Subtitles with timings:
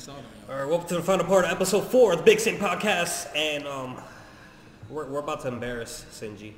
[0.00, 0.16] That's all.
[0.48, 2.56] I All right, welcome to the final part of episode four of the Big Sin
[2.56, 4.00] Podcast, and um,
[4.88, 6.54] we're, we're about to embarrass Sinji.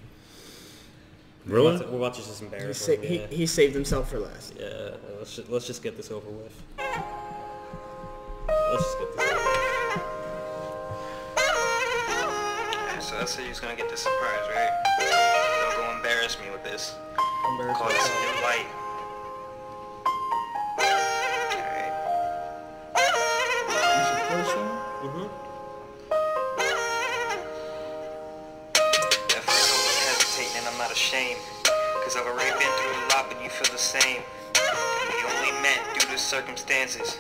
[1.49, 1.75] We're Really?
[1.75, 3.03] about to, we're about to just He, embarrass sa- him.
[3.03, 4.55] he, Yeah, he saved himself for last.
[4.57, 6.53] yeah let's, just, let's just get this over with.
[6.79, 6.95] Let's
[8.85, 9.43] just get this over with.
[13.03, 14.71] So I said you was gonna get this surprise, right?
[15.01, 16.95] Don't go embarrass me with this.
[17.51, 18.37] Embarrass Call this a myself.
[18.37, 18.67] new light.
[25.03, 25.29] Mhm.
[29.35, 31.41] At first I was hesitating and I'm not ashamed.
[32.05, 34.23] Cause I've already been through a lot, but you feel the same.
[34.55, 37.19] We only met due to circumstances.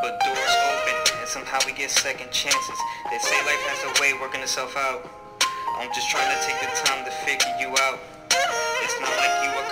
[0.00, 2.78] But doors open and somehow we get second chances.
[3.10, 5.02] They say life has a way working itself out.
[5.74, 7.98] I'm just trying to take the time to figure you out.
[8.30, 9.66] It's not like you were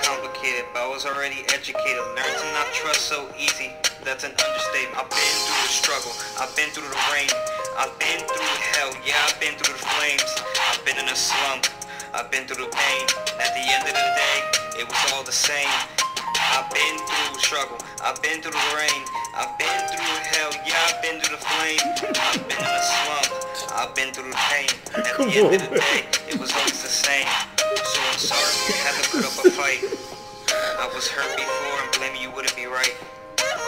[0.46, 2.02] complicated, but I was already educated.
[2.14, 3.73] Learned to not trust so easy.
[4.05, 4.95] That's an understatement.
[4.95, 6.12] I've been through the struggle.
[6.38, 7.30] I've been through the rain.
[7.78, 8.92] I've been through hell.
[9.02, 10.30] Yeah, I've been through the flames.
[10.70, 11.66] I've been in a slump.
[12.14, 13.05] I've been through the pain.
[13.42, 14.38] At the end of the day,
[14.80, 15.69] it was all the same.
[16.55, 17.78] I've been through the struggle.
[18.03, 19.03] I've been through the rain.
[19.34, 20.53] I've been through hell.
[20.62, 21.83] Yeah, I've been through the flame.
[22.22, 23.28] I've been in a slump.
[23.75, 24.70] I've been through the pain.
[24.94, 27.27] At the end of the day, it was always the same.
[27.58, 30.25] So I'm sorry you had to put up a fight.
[30.77, 32.92] I was hurt before and blaming you wouldn't be right.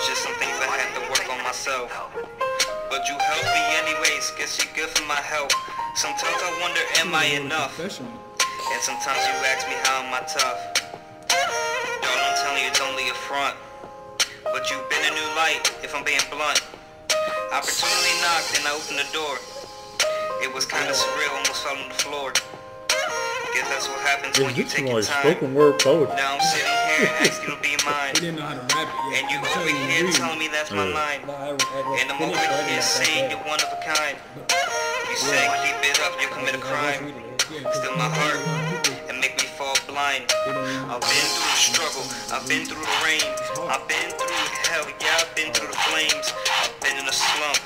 [0.05, 1.89] Just some things I had to work on myself.
[2.93, 4.29] But you helped me anyways.
[4.37, 5.49] Guess you're good for my help.
[5.97, 7.81] Sometimes I wonder, am I enough?
[7.81, 10.61] And sometimes you ask me how am I tough.
[12.05, 13.57] Darling, I'm telling you it's only a front.
[14.45, 16.61] But you've been a new light, if I'm being blunt.
[17.57, 19.41] Opportunity knocked and I opened the door.
[20.45, 22.33] It was kinda surreal, almost fell on the floor.
[23.55, 25.25] Guess that's what happens when you take your time.
[25.25, 26.15] spoken word poetry?
[26.15, 28.13] Now I'm sitting here asking you to be mine.
[28.15, 29.23] He didn't know how to rap it yet.
[29.23, 30.15] And you I'm telling over here read.
[30.15, 30.99] telling me that's my Yeah.
[31.01, 31.21] line.
[31.27, 33.71] Nah, I, I, I And I'm over finished here that that saying you're one of
[33.71, 34.17] a kind.
[35.09, 37.15] You say keep it up, you commit a crime.
[37.49, 38.41] Yeah, Still my heart
[39.09, 40.29] and make me fall blind.
[40.47, 43.25] I've been through the struggle, I've been through the rain,
[43.73, 44.37] I've been through
[44.69, 46.29] hell, yeah, I've been through the flames,
[46.61, 47.57] I've been in a slump,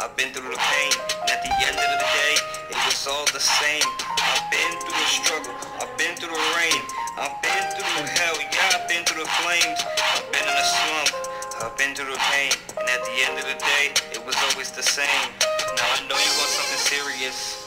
[0.00, 2.32] I've been through the pain, and at the end of the day,
[2.72, 3.84] it was all the same.
[4.16, 6.80] I've been through the struggle, I've been through the rain,
[7.20, 10.68] I've been through the hell, yeah, I've been through the flames, I've been in a
[10.72, 11.12] slump,
[11.60, 12.48] I've been through the pain,
[12.80, 15.28] and at the end of the day, it was always the same.
[15.76, 17.60] Now I know you want something serious.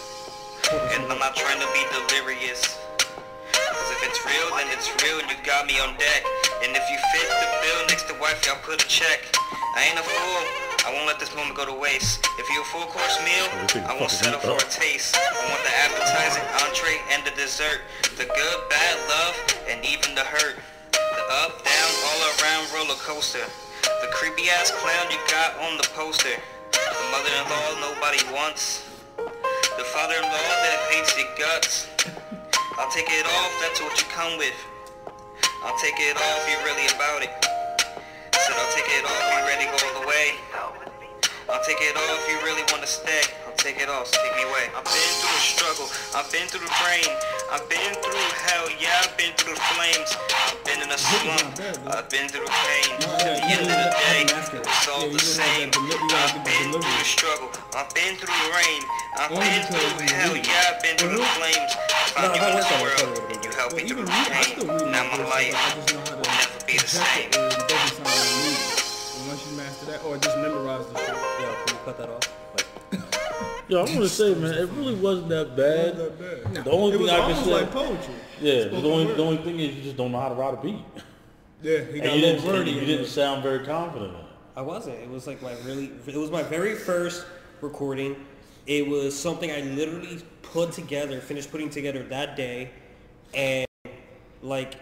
[0.73, 2.81] And I'm not trying to be delirious.
[3.53, 6.25] Cause if it's real, then it's real and you got me on deck.
[6.65, 9.21] And if you fit the bill next to wife, I'll put a check.
[9.77, 10.62] I ain't a fool.
[10.83, 12.27] I won't let this moment go to waste.
[12.35, 13.47] If you're a full course meal,
[13.87, 15.15] I won't settle for a taste.
[15.15, 17.87] I want the appetizer, entree, and the dessert.
[18.19, 19.35] The good, bad, love,
[19.71, 20.59] and even the hurt.
[20.91, 23.47] The up, down, all around roller coaster.
[24.03, 26.35] The creepy ass clown you got on the poster.
[26.75, 28.83] The mother-in-law nobody wants.
[29.15, 31.87] The father-in-law that hates your guts.
[32.75, 34.55] I'll take it off, that's what you come with.
[35.63, 37.52] I'll take it off, you're really about it.
[38.43, 40.35] Said I'll take it off, you ready to go all the way.
[41.47, 43.23] I'll take it off, you really wanna stay.
[43.47, 44.67] I'll take it off, so take me away.
[44.75, 47.07] I've been through the struggle, I've been through the rain,
[47.55, 48.19] I've been through
[48.51, 50.11] hell, yeah, I've been through the flames.
[50.27, 51.55] I've been in a slump,
[51.87, 52.91] I've been through the pain.
[52.99, 54.27] At the end of the day,
[54.59, 55.71] it's all the same.
[55.71, 58.81] I've been through the struggle, I've been through the rain,
[59.23, 61.71] I've been through hell, yeah, I've been through the flames.
[61.95, 64.67] I found you in this world, and you helped me through the pain.
[64.91, 65.55] Now my life
[66.73, 67.27] be the same.
[67.27, 69.19] It doesn't sound like reading.
[69.19, 71.07] And once you master that, or just memorize the shit.
[71.09, 72.25] Yo, can you cut that off?
[72.57, 73.01] Like,
[73.69, 75.97] Yo, I want to say, man, it really wasn't that bad.
[75.97, 76.63] Not bad.
[76.65, 78.13] The only it thing I can almost say, like poetry.
[78.41, 79.17] yeah, the only word.
[79.17, 80.79] the only thing is you just don't know how to ride a beat,
[81.61, 82.71] Yeah, he got and a you didn't wordy.
[82.71, 84.13] you didn't sound very confident.
[84.55, 84.97] I wasn't.
[84.99, 85.91] It was like my really.
[86.05, 87.25] It was my very first
[87.61, 88.15] recording.
[88.67, 92.69] It was something I literally put together, finished putting together that day,
[93.33, 93.65] and
[94.41, 94.75] like,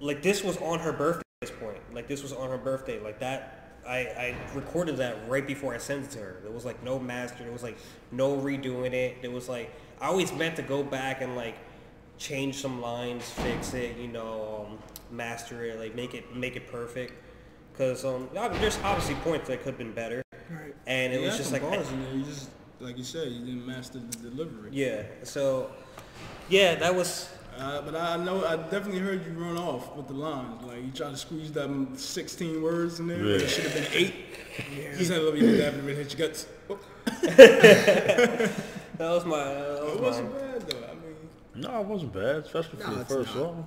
[0.00, 1.22] like this was on her birthday.
[1.42, 3.00] At this point, like this was on her birthday.
[3.00, 3.56] Like that.
[3.88, 6.36] I, I recorded that right before I sent it to her.
[6.42, 7.42] There was like no master.
[7.42, 7.78] There was like
[8.12, 9.22] no redoing it.
[9.22, 11.56] There was like I always meant to go back and like
[12.18, 14.78] change some lines, fix it, you know, um,
[15.10, 17.14] master it, like make it make it perfect.
[17.78, 20.74] Cause um, there's obviously points that could have been better, Right.
[20.86, 22.12] and it You was just like bars in there.
[22.14, 22.50] You just,
[22.80, 24.68] like you said, you didn't master the delivery.
[24.72, 25.04] yeah.
[25.22, 25.70] So
[26.50, 27.30] yeah, that was
[27.60, 30.62] Uh, but I know I definitely heard you run off with the lines.
[30.64, 33.22] Like you tried to squeeze them 16 words in there.
[33.22, 33.34] Yeah.
[33.36, 34.14] It should have been eight.
[34.98, 38.50] You said, "Let me do that, but hit your guts." Oh, that
[38.98, 40.40] was my that was it wasn't mine.
[40.52, 40.84] bad though.
[40.86, 41.16] I mean,
[41.56, 43.36] No, it wasn't bad, especially for No, the first not.
[43.36, 43.66] song.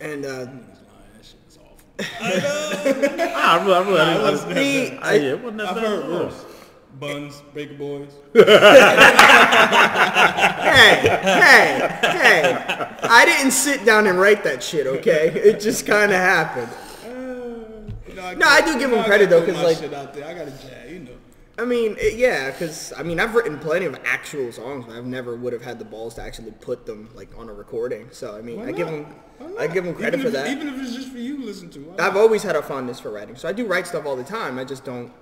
[0.00, 0.50] and uh, that
[1.22, 1.78] shit was awful.
[2.20, 5.58] I really, I really, I didn't- I listen didn't- to I- I- yeah, it wasn't
[5.58, 6.18] that I've bad heard at all.
[6.26, 6.44] worse.
[6.98, 8.08] Buns, Baker Boys.
[10.72, 12.96] Hey, hey, hey.
[13.02, 15.28] I didn't sit down and write that shit, okay?
[15.28, 16.68] It just kind of happened.
[18.38, 20.24] No, I do give him credit, though, 'cause, like- shit out there.
[20.26, 21.10] I got a jab, you know.
[21.58, 25.04] I mean, it, yeah, because I mean, I've written plenty of actual songs, but I've
[25.04, 28.08] never would have had the balls to actually put them like on a recording.
[28.10, 29.06] So I mean, I give him,
[29.58, 30.48] I give him credit for that.
[30.48, 31.94] Even if it's just for you to listen to.
[31.98, 34.58] I've always had a fondness for writing, so I do write stuff all the time.
[34.58, 35.12] I just don't.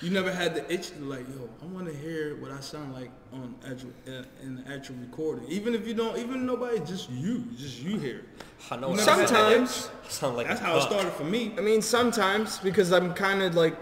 [0.00, 2.92] You never had the itch to like, yo, I want to hear what I sound
[2.94, 5.44] like on actual uh, in the actual recording.
[5.48, 8.18] Even if you don't, even nobody, just you, just you hear.
[8.18, 8.24] it.
[8.70, 8.90] I know.
[8.90, 9.28] You what never I had that
[9.68, 9.90] Sometimes.
[10.04, 11.52] I sound like That's a how it started for me.
[11.58, 13.76] I mean, sometimes because I'm kind of like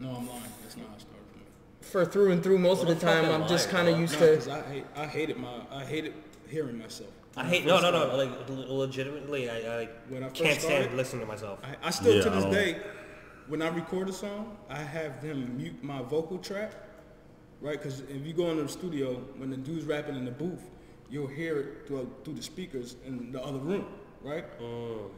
[0.00, 0.42] No, I'm lying.
[0.62, 1.44] That's not how it started for me.
[1.80, 3.24] for through and through most of the time.
[3.30, 4.32] I'm just kind of used No, to.
[4.32, 6.12] because I hate, I hated my, I hated
[6.46, 7.08] hearing myself.
[7.38, 10.94] I hate no no no like legitimately I, I When I first can't stand started-
[10.94, 11.58] listening to myself.
[11.64, 12.80] I, I still Yeah, to this don't- day,
[13.48, 16.72] when I record a song, I have them mute my vocal track,
[17.60, 17.80] right?
[17.80, 20.70] Because if you go into the studio, when the dude's rapping in the booth,
[21.10, 23.86] you'll hear it through, through the speakers in the other room,
[24.22, 24.44] right?
[24.60, 25.10] Mm.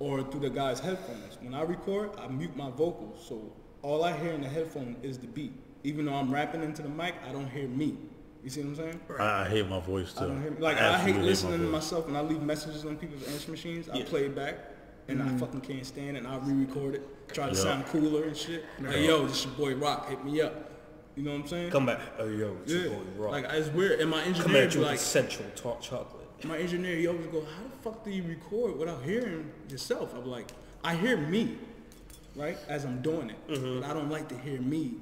[0.00, 1.38] Or through the guy's headphones.
[1.40, 3.52] When I record, I mute my vocals, so
[3.82, 5.52] all I hear in the headphone is the beat.
[5.84, 7.96] Even though I'm rapping into the mic, I don't hear me.
[8.42, 9.00] You see what I'm saying?
[9.18, 10.24] I, I hate my voice too.
[10.24, 12.84] I don't hear like I hate absolutely my listening to myself when I leave messages
[12.84, 13.88] on people's answer machines.
[13.88, 14.04] I Yeah.
[14.04, 14.56] play it back
[15.08, 17.62] and I fucking can't stand it and I re-record it, try to Yeah.
[17.62, 18.64] sound cooler and shit.
[18.80, 20.70] Like yo, this your boy Rock, hit me up.
[21.16, 21.70] You know what I'm saying?
[21.70, 22.00] Come back.
[22.18, 22.80] Oh yo, it's yeah.
[22.82, 23.32] your boy Rock.
[23.32, 24.00] Like it's weird.
[24.00, 26.44] And my Come engineer at be you with like, essential talk chocolate.
[26.44, 30.14] my engineer, he always go, how the fuck do you record without hearing yourself?
[30.14, 30.46] I'm like,
[30.84, 31.56] I hear me,
[32.36, 34.92] right, as I'm doing it, but I don't like to hear me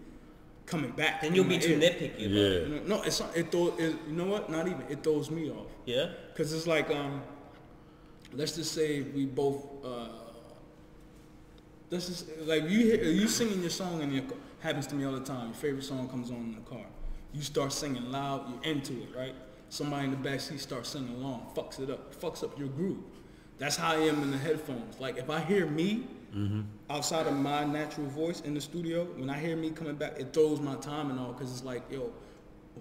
[0.65, 1.21] coming back.
[1.21, 1.79] Then you'll be too ear.
[1.79, 2.89] nitpicky about it.
[2.89, 4.49] No, it's not, it throw, it, you know what?
[4.51, 4.83] Not even.
[4.89, 5.67] It throws me off.
[5.85, 6.09] Yeah.
[6.37, 7.23] Cause it's like, um,
[8.37, 10.09] let's just say we both, uh,
[11.91, 14.39] let's just like you you singing your song in your car.
[14.61, 15.47] Happens to me all the time.
[15.47, 16.87] Your favorite song comes on in the car.
[17.33, 18.47] You start singing loud.
[18.49, 19.35] You're into it, right?
[19.69, 21.47] Somebody in the back seat starts singing along.
[21.55, 22.15] Fucks it up.
[22.21, 22.99] Fucks up your groove.
[23.59, 25.01] That's how I am in the headphones.
[25.01, 26.07] Like if I hear me
[26.91, 30.33] outside of my natural voice in the studio, when I hear me coming back, it
[30.33, 31.33] throws my time and all.
[31.33, 32.13] Cause it's like, yo,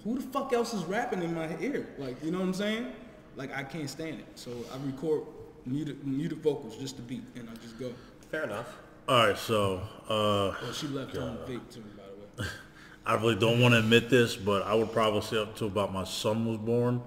[0.04, 1.88] who the fuck else is rapping in my ear?
[1.98, 2.88] Like, you know what I'm saying?
[3.36, 4.28] Like, I can't stand it.
[4.36, 5.24] So I record
[5.66, 7.92] muted, muted vocals, just the beat, and I just go.
[8.32, 8.78] Fair enough.
[9.08, 12.04] All right, so uh, Well, she left on the vape too, by
[12.38, 12.50] the way.
[13.06, 15.94] I really don't want to admit this, but I would probably say up to about
[15.94, 17.04] my son was born,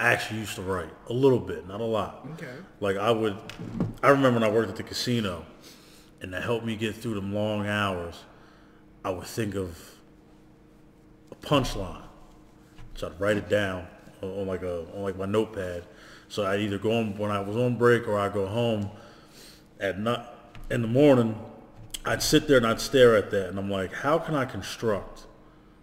[0.00, 2.26] I actually used to write a little bit, not a lot.
[2.34, 2.52] Okay.
[2.80, 3.36] Like I would,
[4.02, 5.44] I remember when I worked at the casino,
[6.20, 8.24] and to help me get through them long hours,
[9.04, 9.78] I would think of
[11.30, 12.02] a punchline.
[12.94, 13.86] So I'd write it down
[14.22, 15.84] on, on like a on like my notepad.
[16.28, 18.90] So I'd either go on when I was on break or I'd go home
[19.80, 20.24] at night
[20.70, 21.38] in the morning.
[22.04, 25.26] I'd sit there and I'd stare at that, and I'm like, how can I construct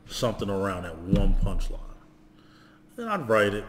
[0.07, 1.79] something around that one punchline?
[2.95, 3.65] Then I'd write it,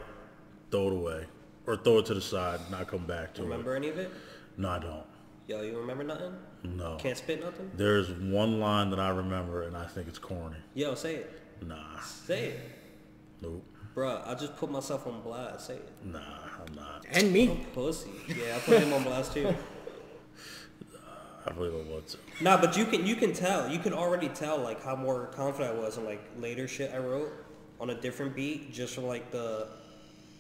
[0.71, 1.25] throw it away,
[1.67, 3.45] or throw it to the side, and not come back to it.
[3.47, 4.03] Remember any of it?
[4.07, 4.11] it.
[4.57, 5.03] No, I don't.
[5.49, 6.35] Yo, you remember nothing?
[6.65, 6.97] No.
[6.97, 7.71] Can't spit nothing?
[7.75, 10.57] There's one line that I remember, and I think it's corny.
[10.75, 11.43] Yo, say it.
[11.63, 12.61] Nah, Say it.
[13.41, 13.65] nope,
[13.95, 15.67] Bruh, I just put myself on blast.
[15.69, 15.93] Say it.
[16.05, 16.21] nah,
[16.67, 17.07] I'm not.
[17.11, 17.67] And me.
[17.75, 18.11] Pussy.
[18.29, 19.55] Yeah, I put him on blast too.
[21.47, 22.19] I really don't want to.
[22.41, 23.69] Nah, but you can you can tell.
[23.69, 26.99] You can already tell like how more confident I was in like later shit I
[26.99, 27.33] wrote
[27.81, 29.69] on a different beat just from like the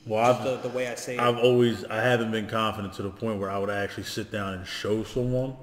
[0.06, 1.20] Well, the, I've, the way I say it.
[1.20, 4.54] I've always, I haven't been confident to the point where I would actually sit down
[4.54, 5.56] and show someone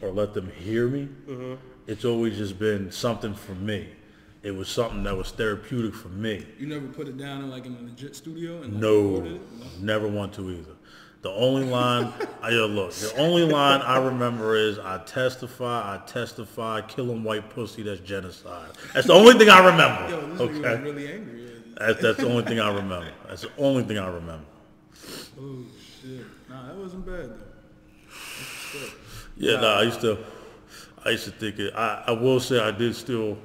[0.00, 1.08] or let them hear me.
[1.28, 1.54] Mm-hmm.
[1.86, 3.88] It's always just been something for me.
[4.42, 6.46] It was something that was therapeutic for me.
[6.58, 9.20] You never put it down in like in a legit studio and like, No?
[9.20, 9.38] No.
[9.80, 10.72] never want to either.
[11.22, 12.10] The only line,
[12.42, 17.50] I yo, look, the only line I remember is I testify, I testify, killing white
[17.50, 18.70] pussy, that's genocide.
[18.94, 20.08] That's the only thing I remember.
[20.08, 21.62] Yo, this okay, really angry.
[21.76, 23.10] that's, that's the only thing I remember.
[23.28, 24.46] That's the only thing I remember.
[25.38, 25.58] Oh
[26.00, 26.24] shit.
[26.48, 27.36] Nah, that wasn't bad though.
[28.08, 28.98] That's what's up.
[29.36, 30.18] Yeah, nah, I used to,
[31.04, 31.74] I used to think it.
[31.74, 33.36] I, I will say I did steal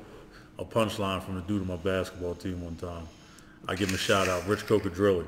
[0.58, 3.08] a punchline from the dude on my basketball team one time.
[3.68, 5.28] I give him a shout out, Rich Cocadrilli.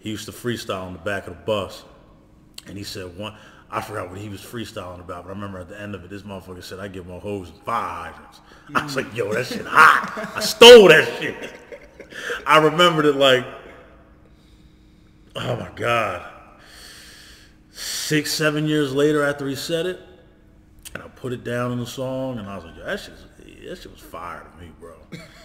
[0.00, 1.84] He used to freestyle on the back of the bus,
[2.66, 3.34] and he said one.
[3.70, 6.10] I forgot what he was freestyling about, but I remember at the end of it,
[6.10, 8.40] this motherfucker said, "I give my hoes fire hydrants."
[8.74, 10.32] I was like, "Yo, that shit hot!
[10.36, 11.54] I stole that shit."
[12.46, 13.46] I remembered it like,
[15.36, 16.30] oh my god,
[17.70, 20.00] six, seven years later after he said it,
[21.22, 23.14] put it down in the song, and I was like, Yo, that shit,
[23.68, 24.96] that shit was fire to me, bro.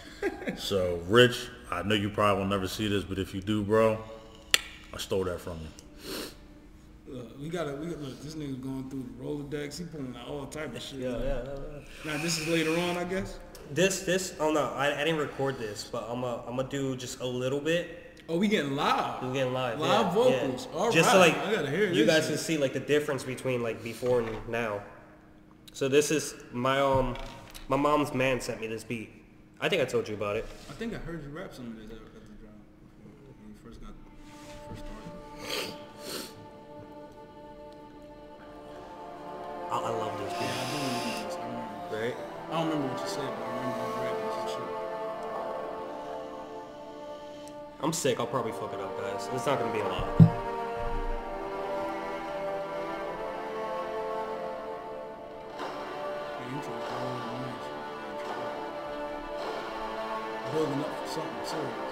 [0.58, 4.04] so, Rich, I know you probably will never see this, but if you do, bro,
[4.92, 7.14] I stole that from you.
[7.14, 9.78] look, we gotta, we gotta, look, this nigga's going through the Rolodex.
[9.78, 11.02] He pulling out all type of shit.
[11.02, 12.12] Yeah, yeah, yeah, yeah.
[12.12, 13.38] Now, this is later on, I guess.
[13.70, 16.96] This, this, oh no, I, I didn't record this, but I'm gonna, I'm gonna do
[16.96, 18.24] just a little bit.
[18.28, 19.22] Oh, we getting live.
[19.22, 19.80] We're getting live.
[19.80, 20.68] Live yeah, vocals.
[20.72, 20.80] Yeah.
[20.80, 21.14] All just right.
[21.14, 22.32] so like I gotta hear you this guys shit.
[22.32, 24.82] can see like the difference between like before and now.
[25.74, 27.16] So this is my um,
[27.68, 29.10] my mom's man sent me this beat.
[29.60, 30.46] I think I told you about it.
[30.70, 33.82] I think I heard you rap some of this at, the before when you first
[33.82, 33.92] got
[34.70, 35.74] first started.
[39.72, 40.50] I, I love this Yeah, beat.
[40.50, 40.78] I do
[41.28, 41.36] this.
[41.36, 41.68] I remember.
[41.92, 42.16] Right?
[42.50, 44.72] I don't remember what you said, but I remember you rapping some shit.
[47.84, 48.20] I'm sick.
[48.20, 49.28] I'll probably fuck it up, guys.
[49.34, 50.27] It's not gonna be a lot.
[56.48, 56.80] Was really
[57.42, 57.68] nice.
[60.54, 61.87] Building up for something serious.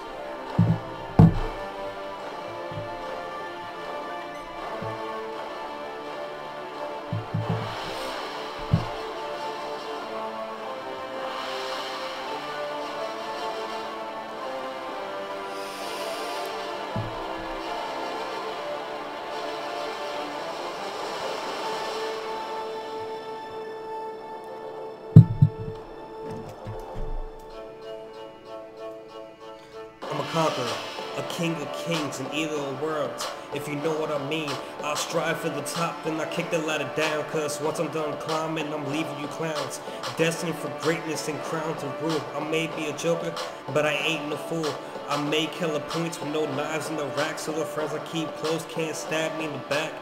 [32.20, 33.28] Of kings in either of worlds.
[33.54, 34.50] If you know what I mean,
[34.84, 37.24] I'll strive for the top, then I kick the ladder down.
[37.26, 39.80] Cause once I'm done climbing, I'm leaving you clowns.
[40.18, 42.22] Destined for greatness and crown to rule.
[42.36, 43.34] I may be a joker,
[43.74, 44.74] but I ain't no fool.
[45.08, 48.28] I make hella points with no knives in the rack, so the friends I keep
[48.38, 49.94] close can't stab me in the back.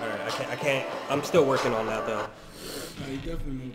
[0.00, 2.28] Alright, I can't, I can't, I'm still working on that though.
[3.10, 3.72] You definitely.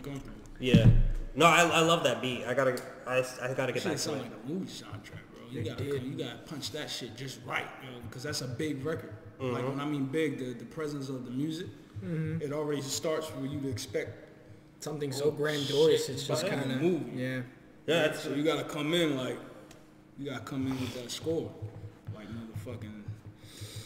[0.60, 0.86] Yeah.
[1.34, 2.44] No, I, I love that beat.
[2.46, 5.31] I gotta, I, I gotta get to sound like a movie soundtrack.
[5.52, 9.12] You gotta, you gotta punch that shit just right, yo, because that's a big record.
[9.40, 11.66] Like when I mean big, the, the presence of the music,
[12.02, 14.18] it already starts for you to expect.
[14.80, 17.12] Something so grandiose, shit, it's just kind of movie.
[17.14, 17.42] yeah.
[17.86, 19.38] Yeah, it's, So you gotta come in like,
[20.18, 21.50] you gotta come in with that score,
[22.14, 23.02] like motherfucking.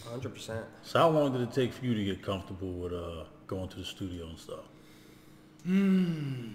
[0.07, 0.63] 100%.
[0.83, 3.79] So how long did it take for you to get comfortable with uh, going to
[3.79, 4.65] the studio and stuff?
[5.65, 6.53] Hmm.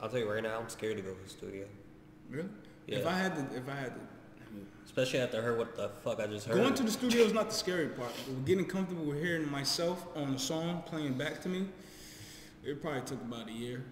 [0.00, 1.66] I'll tell you right now, I'm scared to go to the studio.
[2.30, 2.48] Really?
[2.86, 4.00] If I had to, if I had to,
[4.84, 6.56] Especially after I heard what the fuck I just heard.
[6.56, 8.12] Going to the studio is not the scary part.
[8.46, 11.66] Getting comfortable with hearing myself on a song playing back to me,
[12.64, 13.84] it probably took about a year.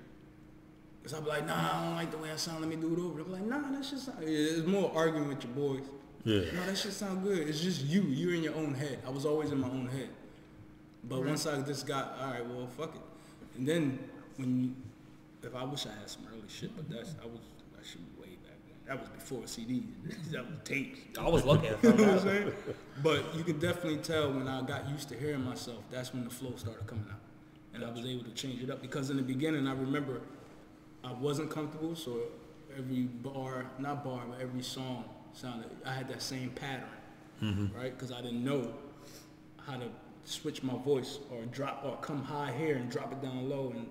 [1.03, 2.61] Cause I'd be like, nah, I don't like the way I sound.
[2.61, 3.17] Let me do it over.
[3.17, 4.19] They'll be like, nah, that shit sound.
[4.23, 5.85] It's more arguing with your boys.
[6.25, 6.51] Yeah.
[6.55, 7.47] No, that shit sound good.
[7.47, 8.01] It's just you.
[8.05, 9.01] You're in your own head.
[9.07, 10.09] I was always in my own head.
[11.07, 13.03] But once I just got, all right, well, fuck it.
[13.59, 13.99] And then
[14.37, 14.75] when you,
[15.43, 17.41] if I wish I had some early shit, but that's I was
[17.77, 18.73] that shit was way back then.
[18.87, 19.87] That was before CDs.
[20.33, 21.19] that was tapes.
[21.19, 22.53] I was lucky You know what I'm saying?
[23.03, 26.31] But you could definitely tell when I got used to hearing myself, that's when the
[26.31, 27.21] flow started coming out.
[27.73, 28.83] And I was able to change it up.
[28.83, 30.21] Because in the beginning, I remember
[31.03, 32.21] I wasn't comfortable, so
[32.77, 36.89] every bar, not bar, but every song sounded, I had that same pattern,
[37.43, 37.77] mm-hmm.
[37.77, 37.93] right?
[37.97, 38.73] Because I didn't know
[39.67, 39.87] how to
[40.25, 43.87] switch my voice or drop, or come high here and drop it down low and,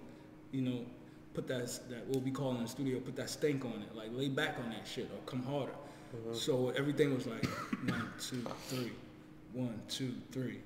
[0.51, 0.85] you know,
[1.34, 4.10] put that, that what we call in the studio, put that stank on it, like
[4.13, 5.72] lay back on that shit or come harder.
[6.16, 6.34] Mm-hmm.
[6.36, 8.92] So everything was like one, two, three,
[9.54, 10.60] one, two, three,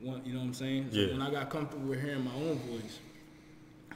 [0.00, 0.22] one.
[0.24, 0.88] You know what I'm saying?
[0.92, 1.12] So Yeah.
[1.12, 2.98] when I got comfortable with hearing my own voice,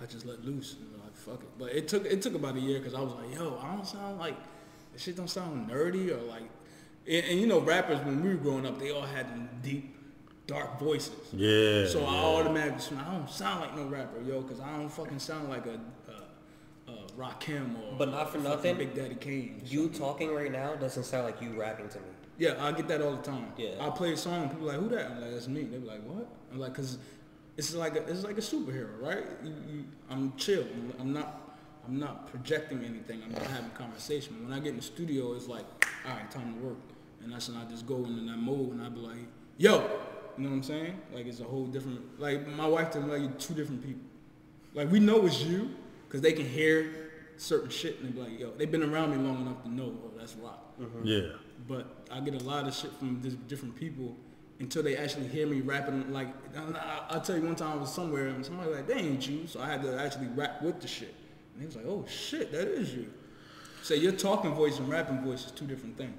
[0.00, 1.48] I just let loose and like fuck it.
[1.58, 3.86] But it took it took about a year because I was like, yo, I don't
[3.86, 4.36] sound like
[4.92, 6.42] this shit don't sound nerdy or like.
[7.06, 9.96] And, and you know, rappers when we were growing up, they all had them deep,
[10.46, 11.14] dark voices.
[11.32, 11.86] Yeah.
[11.86, 15.48] So I automatically, I don't sound like no rapper, yo, because I don't fucking sound
[15.48, 15.80] like a
[17.18, 19.60] Rakim or But not for nothing, Big Daddy Kane.
[19.66, 22.04] You talking right now doesn't sound like you rapping to me.
[22.38, 23.52] Yeah, I get that all the time.
[23.56, 23.70] Yeah.
[23.80, 25.10] I play a song, and people are like, who that?
[25.10, 25.64] I'm like, that's me.
[25.64, 26.28] They're like, what?
[26.52, 26.98] I'm like, cause
[27.56, 29.24] it's like a, it's like a superhero, right?
[29.42, 30.62] You, you, I'm chill.
[30.62, 31.56] I'm, I'm not,
[31.86, 33.20] I'm not projecting anything.
[33.24, 34.44] I'm just having a conversation.
[34.44, 35.64] When I get in the studio, it's like,
[36.06, 36.78] all right, time to work.
[37.20, 39.16] And that's when I just go into that mode, and I be like,
[39.56, 39.78] yo,
[40.36, 41.00] you know what I'm saying?
[41.12, 42.20] Like it's a whole different.
[42.20, 44.02] Like my wife me, like, you're two different people.
[44.72, 45.74] Like we know it's you,
[46.08, 47.07] cause they can hear
[47.38, 49.94] certain shit, and they be like, yo, they've been around me long enough to know,
[50.04, 51.06] oh, that's rock mm-hmm.
[51.06, 51.28] Yeah.
[51.66, 54.16] but I get a lot of shit from dis- different people
[54.60, 56.12] until they actually hear me rapping.
[56.12, 58.94] Like, I- I'll tell you one time I was somewhere and somebody was like, they
[58.94, 59.46] ain't you.
[59.46, 61.14] So I had to actually rap with the shit.
[61.54, 63.06] And he was like, oh shit, that is you.
[63.82, 66.16] So your talking voice and rapping voice is two different things.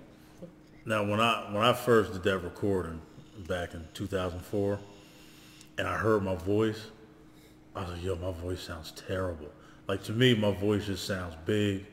[0.85, 3.01] Now, when I when I first did that recording
[3.47, 4.79] back in 2004,
[5.77, 6.87] and I heard my voice,
[7.75, 9.49] I was like, "Yo, my voice sounds terrible."
[9.89, 11.83] Like to me, my voice just sounds big.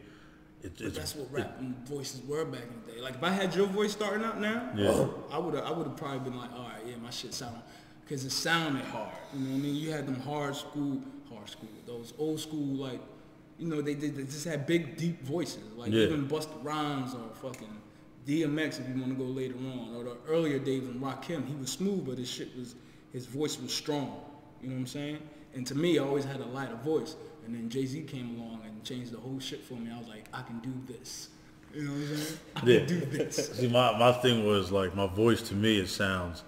[0.62, 3.00] It, it's, that's what rap and voices were back in the day.
[3.00, 5.06] Like if I had your voice starting out now, Yeah.
[5.32, 7.56] I would have I would have probably been like, all right, yeah, my shit sound,
[8.02, 9.14] because it sounded hard.
[9.32, 9.76] You know what I mean?
[9.76, 11.00] You had them hard school,
[11.32, 13.00] hard school, those old school like,
[13.58, 15.64] you know, they did they just had big deep voices.
[15.74, 16.02] Like Yeah.
[16.02, 17.80] even Busta Rhymes or fucking
[18.26, 21.54] DMX if you want to go later on, or the earlier days when Rakim, he
[21.54, 22.74] was smooth, but his shit was
[23.14, 24.20] his voice was strong.
[24.60, 25.18] You know what I'm saying?
[25.56, 27.16] And to me, I always had a lighter voice.
[27.44, 29.90] And then Jay Z came along and changed the whole shit for me.
[29.92, 31.28] I was like, I can do this.
[31.74, 32.38] You know what I'm saying?
[32.56, 32.78] I Yeah.
[32.78, 33.36] can do this.
[33.58, 36.44] See, my, my thing was like my voice to me it sounds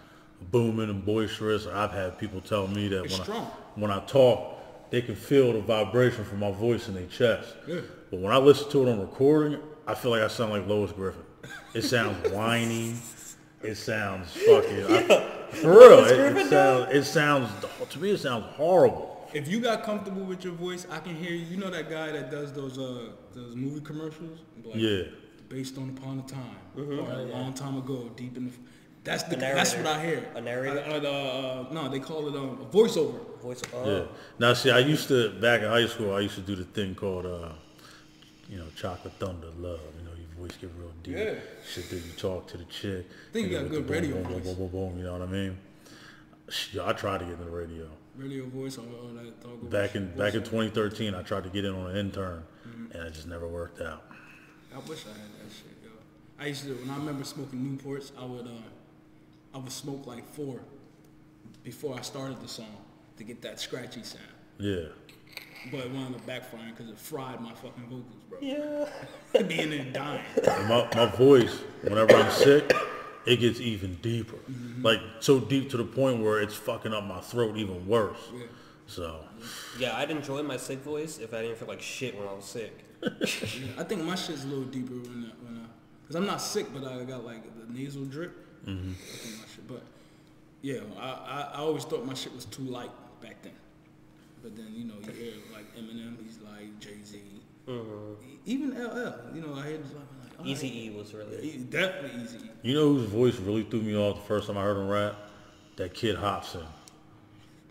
[0.53, 1.67] booming and boisterous.
[1.67, 3.47] I've had people tell me that It's when strong.
[3.47, 7.55] I when I talk, they can feel the vibration from my voice in their chest.
[7.67, 7.81] Yeah.
[8.11, 10.93] But when I listen to it on recording, I feel like I sound like Lois
[10.93, 11.23] Griffin.
[11.75, 12.95] It sounds whiny.
[13.63, 14.85] It sounds fucking.
[14.87, 16.95] I, for real, it, it sounds.
[16.95, 17.51] It sounds
[17.91, 18.11] to me.
[18.11, 19.29] It sounds horrible.
[19.35, 21.45] If you got comfortable with your voice, I can hear you.
[21.45, 24.41] You know that guy that does those uh those movie commercials?
[24.65, 25.03] Like, Yeah.
[25.49, 28.53] Based on upon a time or a long time ago, deep in the.
[29.05, 29.37] That's the.
[29.37, 30.29] That's what I hear.
[30.35, 30.81] A narrator?
[30.81, 33.19] Uh, uh, uh, no, they call it um, a voiceover.
[33.41, 33.63] Voice.
[33.73, 33.79] Yeah.
[33.79, 34.09] Oh.
[34.39, 36.15] Now, see, I used to back in high school.
[36.15, 37.53] I used to do the thing called, uh,
[38.49, 39.81] you know, chocolate thunder love.
[40.41, 41.17] Voice get real deep.
[41.17, 41.35] Yeah.
[41.69, 43.07] Shit, then you talk to the chick.
[43.09, 44.45] I Think you got good radio boom, boom, voice.
[44.55, 45.57] boom, boom, boom, You know what I mean?
[46.83, 47.89] I tried to get in the radio.
[48.17, 48.83] Radio voice or
[49.15, 49.71] that dog.
[49.71, 52.97] Back in back in 2013, I tried to get in on an intern, Mm-hmm.
[52.97, 54.05] and it just never worked out.
[54.75, 55.91] I wish I had that shit, yo.
[56.39, 60.27] I used to when I remember smoking Newports, I would uh, I would smoke like
[60.35, 60.61] four
[61.65, 62.77] before I started the song
[63.17, 64.25] to get that scratchy sound.
[64.59, 64.89] Yeah.
[65.71, 68.39] But it wound up backfiring because it fried my fucking vocals, bro.
[68.41, 69.43] Yeah.
[69.43, 70.23] Being in dying.
[70.37, 72.73] And my, my voice, whenever I'm sick,
[73.27, 74.37] it gets even deeper.
[74.51, 74.83] Mm-hmm.
[74.83, 78.19] Like so deep to the point where it's fucking up my throat even worse.
[78.33, 78.47] Yeah.
[78.87, 79.25] So
[79.79, 82.45] Yeah, I'd enjoy my sick voice if I didn't feel like shit when I was
[82.45, 82.85] sick.
[83.03, 86.41] Yeah, I think my shit's a little deeper when I, when I, cause I'm not
[86.41, 88.35] sick, but I got like the nasal drip.
[88.67, 88.91] Mm-hmm.
[88.91, 89.83] I think my shit, but
[90.63, 92.91] yeah, I, I, I always thought my shit was too light
[93.23, 93.53] back then.
[94.49, 97.21] But then you know you hear like Eminem, he's like Jay Z,
[97.69, 98.15] mm-hmm.
[98.47, 99.35] even LL.
[99.35, 100.77] You know I hear this like, I'm like all Easy right.
[100.77, 101.51] E was really.
[101.51, 102.39] Yeah, definitely easy.
[102.63, 105.17] you know whose voice really threw me off the first time I heard him rap?
[105.77, 106.65] That kid Hopsin.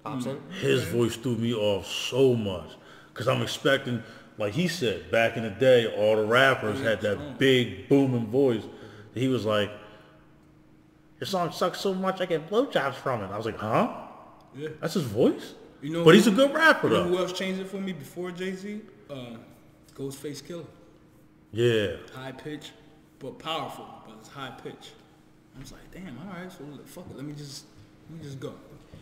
[0.06, 0.38] Hopsin.
[0.38, 2.70] Mm, his voice threw me off so much
[3.12, 4.04] because I'm expecting,
[4.38, 8.63] like he said, back in the day, all the rappers had that big booming voice.
[9.16, 9.72] He was like,
[11.20, 13.96] "Your song sucks so much, I get blowjobs from it." I was like, "Huh?
[14.56, 14.70] Yeah.
[14.80, 17.10] That's his voice." You know but he's a good rapper You know though.
[17.10, 18.82] who else changed it for me before Jay Z?
[19.10, 19.38] Uh,
[19.96, 20.66] Ghostface Killah.
[21.52, 21.98] Yeah.
[22.13, 22.72] High pitch,
[23.20, 23.86] but powerful.
[24.06, 24.92] But it's high pitch.
[25.56, 26.18] I was like, damn.
[26.20, 27.16] All right, so fuck it.
[27.16, 27.66] Let me just
[28.10, 28.54] let me just go.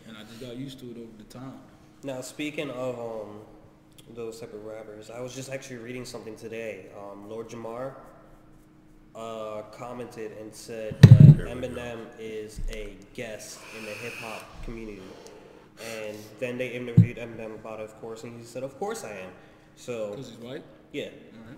[0.07, 1.53] And I just got used to it over the time.
[2.03, 3.39] Now speaking of um,
[4.15, 6.87] those type of rappers, I was just actually reading something today.
[6.97, 7.93] Um, Lord Jamar
[9.15, 15.01] uh, commented and said that Eminem is a guest in the hip hop community.
[15.83, 19.11] And then they interviewed Eminem about it, of course, and he said, "Of course I
[19.11, 19.31] am."
[19.75, 20.63] So Cause he's white.
[20.93, 21.09] yeah,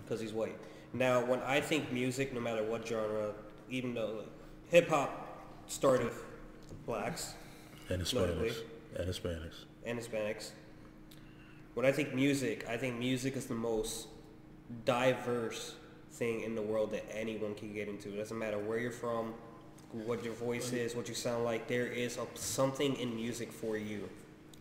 [0.04, 0.58] because he's white.
[0.94, 3.34] Now, when I think music, no matter what genre,
[3.70, 4.28] even though like,
[4.70, 6.24] hip hop started with
[6.86, 7.34] blacks
[7.90, 8.50] And Hispanics Notably.
[8.50, 8.64] Hispanics.
[8.96, 9.54] And Hispanics.
[9.86, 10.52] and Hispanics,
[11.76, 14.08] when I think music, I think music is the most
[14.86, 15.76] diverse
[16.12, 18.14] thing in the world that anyone can get into.
[18.14, 19.34] It doesn't matter where you're from,
[19.92, 21.68] what your voice is, what you sound like.
[21.68, 24.10] There is a, something in music for you.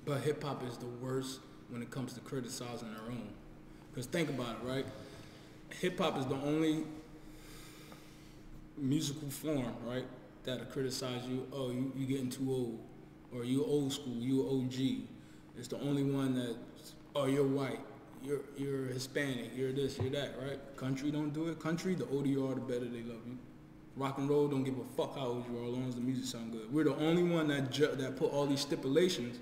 [0.04, 3.28] But hip hop is the worst when it comes to criticizing their own.
[3.90, 4.86] Because think about it, right?
[5.80, 6.84] Hip hop is the only
[8.76, 10.04] musical form, right,
[10.44, 11.46] that'll criticize you.
[11.52, 12.78] Oh, you you getting too old,
[13.34, 15.08] or you old school, you OG.
[15.58, 16.56] It's the only one that,
[17.14, 17.80] oh, you're white,
[18.22, 20.58] you're you're Hispanic, you're this, you're that, right?
[20.76, 21.58] Country don't do it.
[21.58, 23.38] Country, the older you are, the better they love you.
[23.96, 26.02] Rock and roll don't give a fuck how old you are, as long as the
[26.02, 26.72] music sound good.
[26.72, 29.38] We're the only one that ju- that put all these stipulations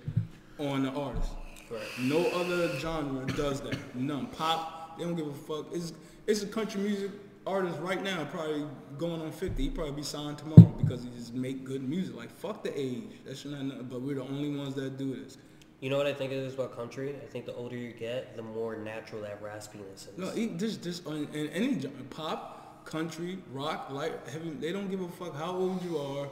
[0.58, 1.30] on the artist.
[1.70, 1.82] Right.
[2.00, 3.96] No other genre does that.
[3.96, 4.26] None.
[4.28, 5.66] Pop, they don't give a fuck.
[5.72, 5.92] It's
[6.26, 7.10] it's a country music
[7.46, 8.64] artist right now, probably
[8.96, 9.62] going on 50.
[9.62, 12.14] He probably be signed tomorrow because he just make good music.
[12.14, 13.02] Like fuck the age.
[13.24, 13.62] That should not.
[13.64, 13.88] nothing.
[13.90, 15.36] But we're the only ones that do this.
[15.80, 17.14] You know what I think it is about country?
[17.22, 20.16] I think the older you get, the more natural that raspiness is.
[20.16, 24.50] No, this this uh, on in any genre, pop, country, rock, light, heavy.
[24.50, 26.28] They don't give a fuck how old you are,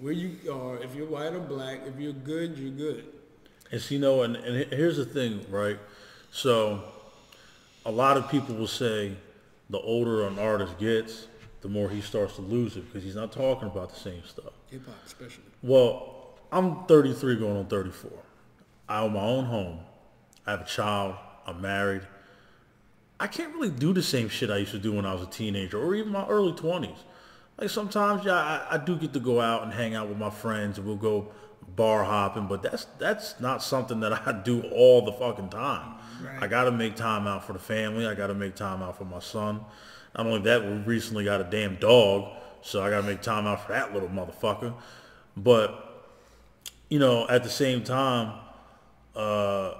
[0.00, 1.80] where you are, if you're white or black.
[1.86, 3.06] If you're good, you're good.
[3.70, 5.78] And you know, and, and here's the thing, right?
[6.30, 6.84] So
[7.84, 9.16] a lot of people will say
[9.70, 11.26] the older an artist gets,
[11.60, 14.52] the more he starts to lose it because he's not talking about the same stuff.
[14.70, 15.44] Hip hop, especially.
[15.62, 18.10] Well, I'm 33 going on 34.
[18.88, 19.80] I own my own home.
[20.46, 21.16] I have a child.
[21.46, 22.02] I'm married.
[23.20, 25.26] I can't really do the same shit I used to do when I was a
[25.26, 26.96] teenager or even my early 20s.
[27.60, 30.30] Like sometimes, yeah, I, I do get to go out and hang out with my
[30.30, 31.32] friends and we'll go
[31.74, 35.94] bar hopping, but that's that's not something that I do all the fucking time.
[36.40, 38.06] I got to make time out for the family.
[38.06, 39.64] I got to make time out for my son.
[40.16, 43.46] Not only that, we recently got a damn dog, so I got to make time
[43.46, 44.74] out for that little motherfucker.
[45.36, 45.84] But
[46.88, 48.38] you know, at the same time,
[49.14, 49.74] uh,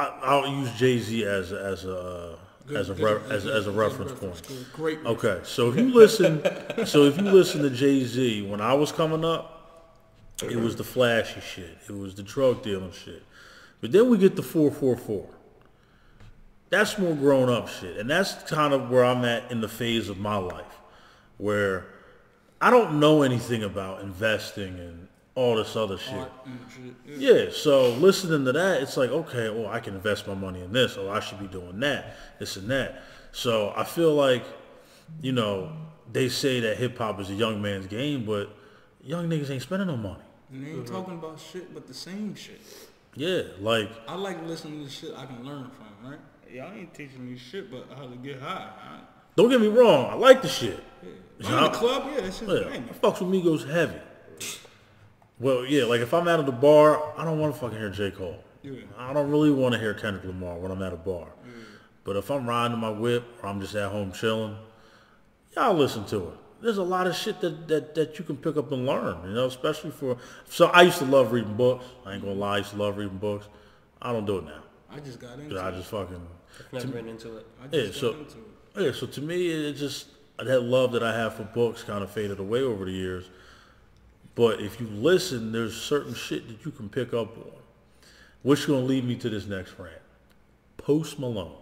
[0.00, 2.38] I, I'll use Jay Z as as a
[2.74, 4.42] as a re- as, as a reference point.
[4.46, 4.98] Good, Great.
[5.04, 6.42] Okay, so if you listen,
[6.86, 9.60] so if you listen to Jay Z, when I was coming up,
[10.42, 11.78] it was the flashy shit.
[11.88, 13.22] It was the drug dealing shit.
[13.80, 15.26] But then we get the 444.
[16.68, 17.96] That's more grown up shit.
[17.96, 20.80] And that's kind of where I'm at in the phase of my life
[21.38, 21.86] where
[22.60, 25.08] I don't know anything about investing and
[25.40, 26.28] all this other shit.
[26.74, 26.94] Shit.
[27.18, 27.32] Yeah.
[27.32, 30.72] Yeah, so listening to that, it's like, okay, well, I can invest my money in
[30.72, 33.02] this, or I should be doing that, this and that.
[33.32, 34.44] So I feel like,
[35.22, 35.72] you know,
[36.12, 38.54] they say that hip hop is a young man's game, but
[39.02, 40.22] young niggas ain't spending no money.
[40.52, 40.94] And they ain't mm-hmm.
[40.94, 42.60] talking about shit but the same shit.
[43.14, 46.20] Yeah, like, I like listening to shit I can learn from, right?
[46.52, 48.68] Y'all ain't teaching me shit but how to get high.
[48.76, 49.00] Right?
[49.36, 50.82] don't get me wrong, I like the shit.
[51.42, 52.90] I'm in the club, yeah, that shit's Yeah, banging.
[52.90, 54.00] I fucks with Migos heavy.
[55.40, 57.90] Well, yeah, like if I'm out at the bar, I don't want to fucking hear
[57.90, 58.10] J.
[58.10, 58.38] Cole.
[58.62, 58.72] Yeah.
[58.98, 61.28] I don't really want to hear Kendrick Lamar when I'm at a bar.
[62.04, 64.56] But if I'm riding my whip or I'm just at home chilling,
[65.56, 66.34] y'all listen to it.
[66.62, 69.34] There's a lot of shit that, that, that you can pick up and learn, you
[69.34, 70.18] know, especially for...
[70.44, 71.86] So I used to love reading books.
[72.04, 73.48] I ain't gonna lie, I used to love reading books.
[74.02, 74.62] I don't do it now.
[74.90, 75.72] I just got into 'Cause I it.
[75.72, 76.26] just fucking...
[76.72, 77.46] Never been into it.
[77.62, 78.10] I Yeah, just so...
[78.12, 78.84] into it.
[78.86, 80.08] Yeah, so to me, it just...
[80.38, 83.30] That love that I have for books kind of faded away over the years.
[84.40, 87.52] But if you listen, there's certain shit that you can pick up on.
[88.40, 89.92] Which is going to lead me to this next rant.
[90.78, 91.58] Post Malone.